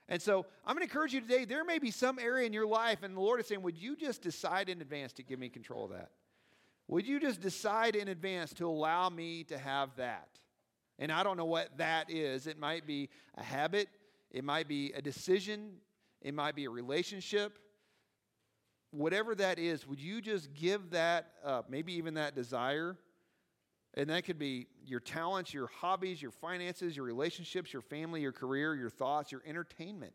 And 0.09 0.21
so 0.21 0.45
I'm 0.67 0.75
going 0.77 0.87
to 0.87 0.93
encourage 0.93 1.15
you 1.15 1.21
today. 1.21 1.45
There 1.45 1.65
may 1.65 1.79
be 1.79 1.91
some 1.91 2.19
area 2.19 2.47
in 2.47 2.53
your 2.53 2.67
life, 2.67 3.03
and 3.03 3.17
the 3.17 3.21
Lord 3.21 3.41
is 3.41 3.47
saying, 3.47 3.63
Would 3.63 3.79
you 3.79 3.97
just 3.97 4.23
decide 4.23 4.69
in 4.69 4.81
advance 4.81 5.13
to 5.15 5.23
give 5.23 5.39
me 5.39 5.49
control 5.49 5.85
of 5.85 5.91
that? 5.93 6.11
Would 6.89 7.07
you 7.07 7.19
just 7.19 7.41
decide 7.41 7.97
in 7.97 8.09
advance 8.09 8.53
to 8.55 8.69
allow 8.69 9.09
me 9.09 9.45
to 9.45 9.57
have 9.57 9.97
that? 9.97 10.29
And 10.99 11.11
I 11.11 11.23
don't 11.23 11.37
know 11.37 11.47
what 11.47 11.77
that 11.79 12.11
is. 12.11 12.47
It 12.47 12.59
might 12.59 12.87
be 12.87 13.09
a 13.37 13.43
habit, 13.43 13.89
it 14.31 14.45
might 14.45 14.69
be 14.69 14.93
a 14.93 15.01
decision, 15.01 15.77
it 16.21 16.35
might 16.35 16.55
be 16.55 16.67
a 16.67 16.71
relationship. 16.71 17.59
Whatever 18.91 19.35
that 19.37 19.59
is, 19.59 19.89
would 19.89 20.01
you 20.01 20.21
just 20.21 20.55
give 20.55 20.91
that 20.91 21.33
up? 21.45 21.69
Maybe 21.69 21.95
even 21.95 22.15
that 22.15 22.37
desire. 22.37 22.97
And 23.97 24.11
that 24.11 24.25
could 24.25 24.39
be 24.39 24.67
your 24.85 25.01
talents, 25.01 25.55
your 25.55 25.69
hobbies, 25.69 26.21
your 26.21 26.33
finances, 26.33 26.97
your 26.97 27.07
relationships, 27.07 27.73
your 27.73 27.83
family, 27.83 28.21
your 28.21 28.33
career, 28.33 28.75
your 28.75 28.91
thoughts, 28.91 29.31
your 29.31 29.43
entertainment. 29.47 30.13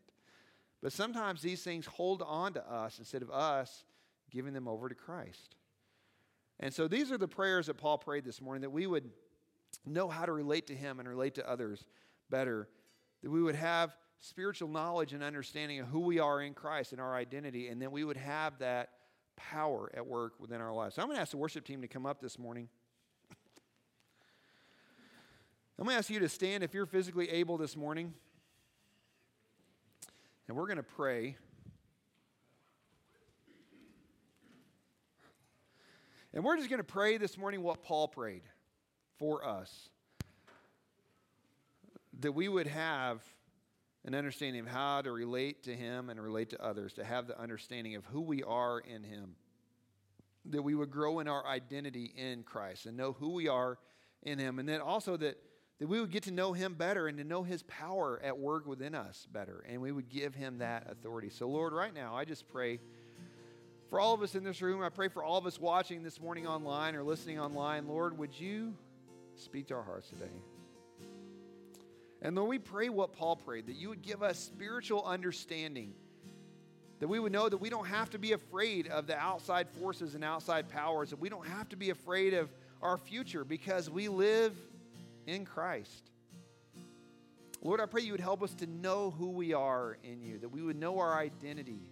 But 0.82 0.92
sometimes 0.92 1.40
these 1.40 1.62
things 1.62 1.86
hold 1.86 2.22
on 2.22 2.52
to 2.54 2.70
us 2.70 2.98
instead 2.98 3.22
of 3.22 3.30
us 3.30 3.84
giving 4.30 4.52
them 4.52 4.68
over 4.68 4.88
to 4.88 4.94
Christ. 4.94 5.56
And 6.58 6.72
so 6.72 6.88
these 6.88 7.10
are 7.10 7.18
the 7.18 7.28
prayers 7.28 7.66
that 7.66 7.78
Paul 7.78 7.98
prayed 7.98 8.24
this 8.24 8.40
morning 8.40 8.60
that 8.62 8.70
we 8.70 8.86
would 8.86 9.10
know 9.86 10.08
how 10.08 10.26
to 10.26 10.32
relate 10.32 10.66
to 10.66 10.74
him 10.74 11.00
and 11.00 11.08
relate 11.08 11.34
to 11.36 11.48
others 11.48 11.84
better, 12.28 12.68
that 13.22 13.30
we 13.30 13.42
would 13.42 13.54
have 13.54 13.96
spiritual 14.18 14.68
knowledge 14.68 15.14
and 15.14 15.22
understanding 15.22 15.80
of 15.80 15.86
who 15.86 16.00
we 16.00 16.18
are 16.18 16.42
in 16.42 16.52
Christ 16.52 16.92
and 16.92 17.00
our 17.00 17.14
identity, 17.14 17.68
and 17.68 17.80
then 17.80 17.90
we 17.90 18.04
would 18.04 18.18
have 18.18 18.58
that 18.58 18.90
power 19.36 19.90
at 19.94 20.06
work 20.06 20.34
within 20.38 20.60
our 20.60 20.72
lives. 20.72 20.96
So 20.96 21.02
I'm 21.02 21.08
going 21.08 21.16
to 21.16 21.22
ask 21.22 21.30
the 21.30 21.38
worship 21.38 21.64
team 21.64 21.80
to 21.80 21.88
come 21.88 22.04
up 22.04 22.20
this 22.20 22.38
morning. 22.38 22.68
I'm 25.80 25.86
going 25.86 25.94
to 25.94 25.98
ask 25.98 26.10
you 26.10 26.18
to 26.18 26.28
stand 26.28 26.62
if 26.62 26.74
you're 26.74 26.84
physically 26.84 27.30
able 27.30 27.56
this 27.56 27.74
morning. 27.74 28.12
And 30.46 30.54
we're 30.54 30.66
going 30.66 30.76
to 30.76 30.82
pray. 30.82 31.38
And 36.34 36.44
we're 36.44 36.58
just 36.58 36.68
going 36.68 36.80
to 36.80 36.84
pray 36.84 37.16
this 37.16 37.38
morning 37.38 37.62
what 37.62 37.82
Paul 37.82 38.08
prayed 38.08 38.42
for 39.18 39.42
us. 39.42 39.88
That 42.20 42.32
we 42.32 42.46
would 42.46 42.66
have 42.66 43.22
an 44.04 44.14
understanding 44.14 44.60
of 44.60 44.66
how 44.66 45.00
to 45.00 45.10
relate 45.10 45.62
to 45.62 45.74
Him 45.74 46.10
and 46.10 46.20
relate 46.20 46.50
to 46.50 46.62
others, 46.62 46.92
to 46.94 47.04
have 47.04 47.26
the 47.26 47.40
understanding 47.40 47.94
of 47.94 48.04
who 48.04 48.20
we 48.20 48.42
are 48.42 48.80
in 48.80 49.02
Him. 49.02 49.34
That 50.44 50.60
we 50.60 50.74
would 50.74 50.90
grow 50.90 51.20
in 51.20 51.26
our 51.26 51.46
identity 51.46 52.12
in 52.14 52.42
Christ 52.42 52.84
and 52.84 52.98
know 52.98 53.12
who 53.12 53.30
we 53.30 53.48
are 53.48 53.78
in 54.22 54.38
Him. 54.38 54.58
And 54.58 54.68
then 54.68 54.82
also 54.82 55.16
that 55.16 55.38
that 55.80 55.88
we 55.88 55.98
would 55.98 56.10
get 56.10 56.24
to 56.24 56.30
know 56.30 56.52
him 56.52 56.74
better 56.74 57.08
and 57.08 57.16
to 57.18 57.24
know 57.24 57.42
his 57.42 57.62
power 57.62 58.20
at 58.22 58.38
work 58.38 58.66
within 58.66 58.94
us 58.94 59.26
better, 59.32 59.64
and 59.66 59.80
we 59.80 59.90
would 59.90 60.10
give 60.10 60.34
him 60.34 60.58
that 60.58 60.86
authority. 60.90 61.30
So, 61.30 61.48
Lord, 61.48 61.72
right 61.72 61.92
now, 61.92 62.14
I 62.14 62.26
just 62.26 62.46
pray 62.48 62.78
for 63.88 63.98
all 63.98 64.12
of 64.12 64.22
us 64.22 64.34
in 64.34 64.44
this 64.44 64.60
room. 64.60 64.82
I 64.82 64.90
pray 64.90 65.08
for 65.08 65.24
all 65.24 65.38
of 65.38 65.46
us 65.46 65.58
watching 65.58 66.02
this 66.02 66.20
morning 66.20 66.46
online 66.46 66.94
or 66.94 67.02
listening 67.02 67.40
online. 67.40 67.88
Lord, 67.88 68.16
would 68.18 68.38
you 68.38 68.74
speak 69.36 69.68
to 69.68 69.74
our 69.74 69.82
hearts 69.82 70.10
today? 70.10 70.30
And 72.20 72.36
Lord, 72.36 72.50
we 72.50 72.58
pray 72.58 72.90
what 72.90 73.14
Paul 73.14 73.36
prayed 73.36 73.66
that 73.66 73.76
you 73.76 73.88
would 73.88 74.02
give 74.02 74.22
us 74.22 74.38
spiritual 74.38 75.02
understanding, 75.06 75.94
that 76.98 77.08
we 77.08 77.18
would 77.18 77.32
know 77.32 77.48
that 77.48 77.56
we 77.56 77.70
don't 77.70 77.86
have 77.86 78.10
to 78.10 78.18
be 78.18 78.32
afraid 78.32 78.86
of 78.88 79.06
the 79.06 79.16
outside 79.16 79.66
forces 79.70 80.14
and 80.14 80.22
outside 80.22 80.68
powers, 80.68 81.08
that 81.08 81.18
we 81.18 81.30
don't 81.30 81.46
have 81.46 81.70
to 81.70 81.76
be 81.76 81.88
afraid 81.88 82.34
of 82.34 82.50
our 82.82 82.98
future 82.98 83.44
because 83.44 83.88
we 83.88 84.08
live 84.08 84.54
in 85.30 85.44
Christ. 85.44 86.10
Lord, 87.62 87.80
I 87.80 87.86
pray 87.86 88.02
you 88.02 88.12
would 88.12 88.20
help 88.20 88.42
us 88.42 88.54
to 88.54 88.66
know 88.66 89.10
who 89.10 89.30
we 89.30 89.52
are 89.52 89.98
in 90.02 90.22
you, 90.22 90.38
that 90.38 90.48
we 90.48 90.62
would 90.62 90.76
know 90.76 90.98
our 90.98 91.18
identity 91.18 91.82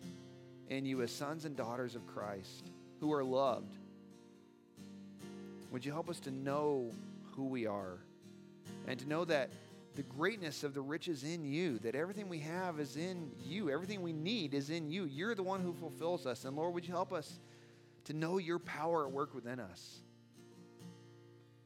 in 0.69 0.85
you 0.85 1.03
as 1.03 1.11
sons 1.11 1.45
and 1.45 1.57
daughters 1.57 1.95
of 1.95 2.07
Christ 2.07 2.71
who 3.01 3.13
are 3.13 3.23
loved. 3.23 3.77
Would 5.71 5.85
you 5.85 5.93
help 5.93 6.09
us 6.09 6.21
to 6.21 6.31
know 6.31 6.91
who 7.33 7.45
we 7.45 7.67
are 7.67 7.99
and 8.87 8.99
to 8.99 9.09
know 9.09 9.25
that 9.27 9.51
the 9.95 10.03
greatness 10.05 10.65
of 10.65 10.75
the 10.75 10.81
riches 10.81 11.25
in 11.25 11.45
you, 11.45 11.79
that 11.81 11.95
everything 11.95 12.29
we 12.29 12.39
have 12.39 12.81
is 12.81 12.97
in 12.97 13.31
you, 13.45 13.69
everything 13.69 14.01
we 14.01 14.13
need 14.13 14.55
is 14.55 14.71
in 14.71 14.89
you. 14.89 15.05
You're 15.05 15.35
the 15.35 15.43
one 15.43 15.61
who 15.61 15.75
fulfills 15.75 16.25
us. 16.25 16.45
And 16.45 16.57
Lord, 16.57 16.73
would 16.75 16.87
you 16.87 16.95
help 16.95 17.13
us 17.13 17.39
to 18.05 18.13
know 18.13 18.39
your 18.39 18.59
power 18.59 19.07
at 19.07 19.13
work 19.13 19.35
within 19.35 19.61
us? 19.61 19.99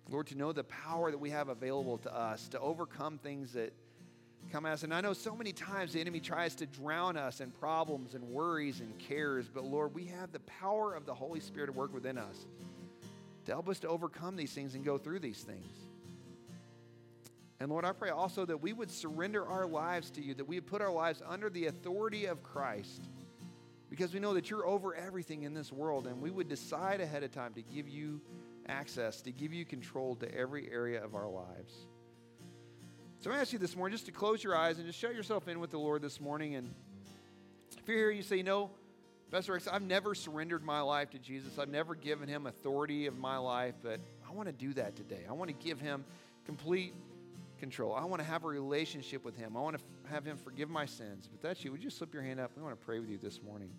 Lord, 0.08 0.26
to 0.28 0.34
know 0.34 0.52
the 0.52 0.64
power 0.64 1.10
that 1.10 1.18
we 1.18 1.30
have 1.30 1.48
available 1.48 1.98
to 1.98 2.14
us 2.14 2.48
to 2.48 2.60
overcome 2.60 3.18
things 3.18 3.52
that 3.52 3.72
come 4.50 4.66
at 4.66 4.72
us. 4.72 4.82
And 4.82 4.92
I 4.92 5.00
know 5.00 5.12
so 5.12 5.34
many 5.34 5.52
times 5.52 5.92
the 5.92 6.00
enemy 6.00 6.20
tries 6.20 6.54
to 6.56 6.66
drown 6.66 7.16
us 7.16 7.40
in 7.40 7.50
problems 7.50 8.14
and 8.14 8.24
worries 8.24 8.80
and 8.80 8.98
cares, 8.98 9.48
but 9.48 9.64
Lord, 9.64 9.94
we 9.94 10.06
have 10.06 10.32
the 10.32 10.40
power 10.40 10.94
of 10.94 11.06
the 11.06 11.14
Holy 11.14 11.40
Spirit 11.40 11.66
to 11.68 11.72
work 11.72 11.94
within 11.94 12.18
us 12.18 12.46
to 13.44 13.52
help 13.52 13.68
us 13.68 13.80
to 13.80 13.88
overcome 13.88 14.36
these 14.36 14.52
things 14.52 14.74
and 14.74 14.84
go 14.84 14.98
through 14.98 15.18
these 15.18 15.40
things. 15.40 15.72
And 17.60 17.70
Lord, 17.70 17.84
I 17.84 17.92
pray 17.92 18.10
also 18.10 18.44
that 18.44 18.60
we 18.60 18.72
would 18.72 18.90
surrender 18.90 19.46
our 19.46 19.66
lives 19.66 20.10
to 20.12 20.22
you, 20.22 20.34
that 20.34 20.46
we 20.46 20.56
would 20.56 20.66
put 20.66 20.82
our 20.82 20.92
lives 20.92 21.22
under 21.26 21.48
the 21.48 21.66
authority 21.66 22.26
of 22.26 22.42
Christ, 22.42 23.08
because 23.88 24.12
we 24.14 24.20
know 24.20 24.34
that 24.34 24.50
you're 24.50 24.66
over 24.66 24.94
everything 24.94 25.42
in 25.42 25.54
this 25.54 25.72
world, 25.72 26.06
and 26.06 26.20
we 26.20 26.30
would 26.30 26.48
decide 26.48 27.00
ahead 27.00 27.22
of 27.22 27.30
time 27.30 27.52
to 27.54 27.62
give 27.62 27.88
you 27.88 28.20
access, 28.68 29.20
to 29.22 29.32
give 29.32 29.52
you 29.52 29.64
control 29.64 30.16
to 30.16 30.34
every 30.34 30.70
area 30.70 31.02
of 31.02 31.14
our 31.14 31.28
lives. 31.28 31.74
So 33.20 33.30
I 33.30 33.38
ask 33.38 33.52
you 33.52 33.58
this 33.58 33.76
morning 33.76 33.94
just 33.94 34.06
to 34.06 34.12
close 34.12 34.42
your 34.42 34.56
eyes 34.56 34.78
and 34.78 34.86
just 34.86 34.98
shut 34.98 35.14
yourself 35.14 35.46
in 35.46 35.60
with 35.60 35.70
the 35.70 35.78
Lord 35.78 36.02
this 36.02 36.20
morning. 36.20 36.56
And 36.56 36.74
if 37.78 37.86
you're 37.86 37.96
here, 37.96 38.10
you 38.10 38.22
say, 38.22 38.36
you 38.36 38.42
know, 38.42 38.70
Pastor 39.30 39.52
Rex, 39.52 39.66
I've 39.66 39.82
never 39.82 40.14
surrendered 40.14 40.62
my 40.62 40.80
life 40.80 41.10
to 41.10 41.18
Jesus. 41.18 41.58
I've 41.58 41.68
never 41.68 41.94
given 41.94 42.28
him 42.28 42.46
authority 42.46 43.06
of 43.06 43.16
my 43.16 43.38
life, 43.38 43.74
but 43.82 44.00
I 44.28 44.32
want 44.32 44.46
to 44.48 44.52
do 44.52 44.74
that 44.74 44.96
today. 44.96 45.22
I 45.28 45.32
want 45.32 45.48
to 45.48 45.64
give 45.64 45.80
him 45.80 46.04
complete 46.44 46.94
control. 47.58 47.94
I 47.94 48.04
want 48.04 48.20
to 48.20 48.26
have 48.26 48.44
a 48.44 48.48
relationship 48.48 49.24
with 49.24 49.36
him. 49.36 49.56
I 49.56 49.60
want 49.60 49.78
to 49.78 49.82
have 50.10 50.24
him 50.24 50.36
forgive 50.36 50.68
my 50.68 50.84
sins. 50.84 51.28
But 51.30 51.40
that's 51.40 51.64
you. 51.64 51.70
Would 51.70 51.84
you 51.84 51.90
slip 51.90 52.12
your 52.12 52.24
hand 52.24 52.40
up? 52.40 52.50
We 52.56 52.62
want 52.62 52.78
to 52.78 52.84
pray 52.84 52.98
with 52.98 53.08
you 53.08 53.18
this 53.18 53.40
morning. 53.40 53.70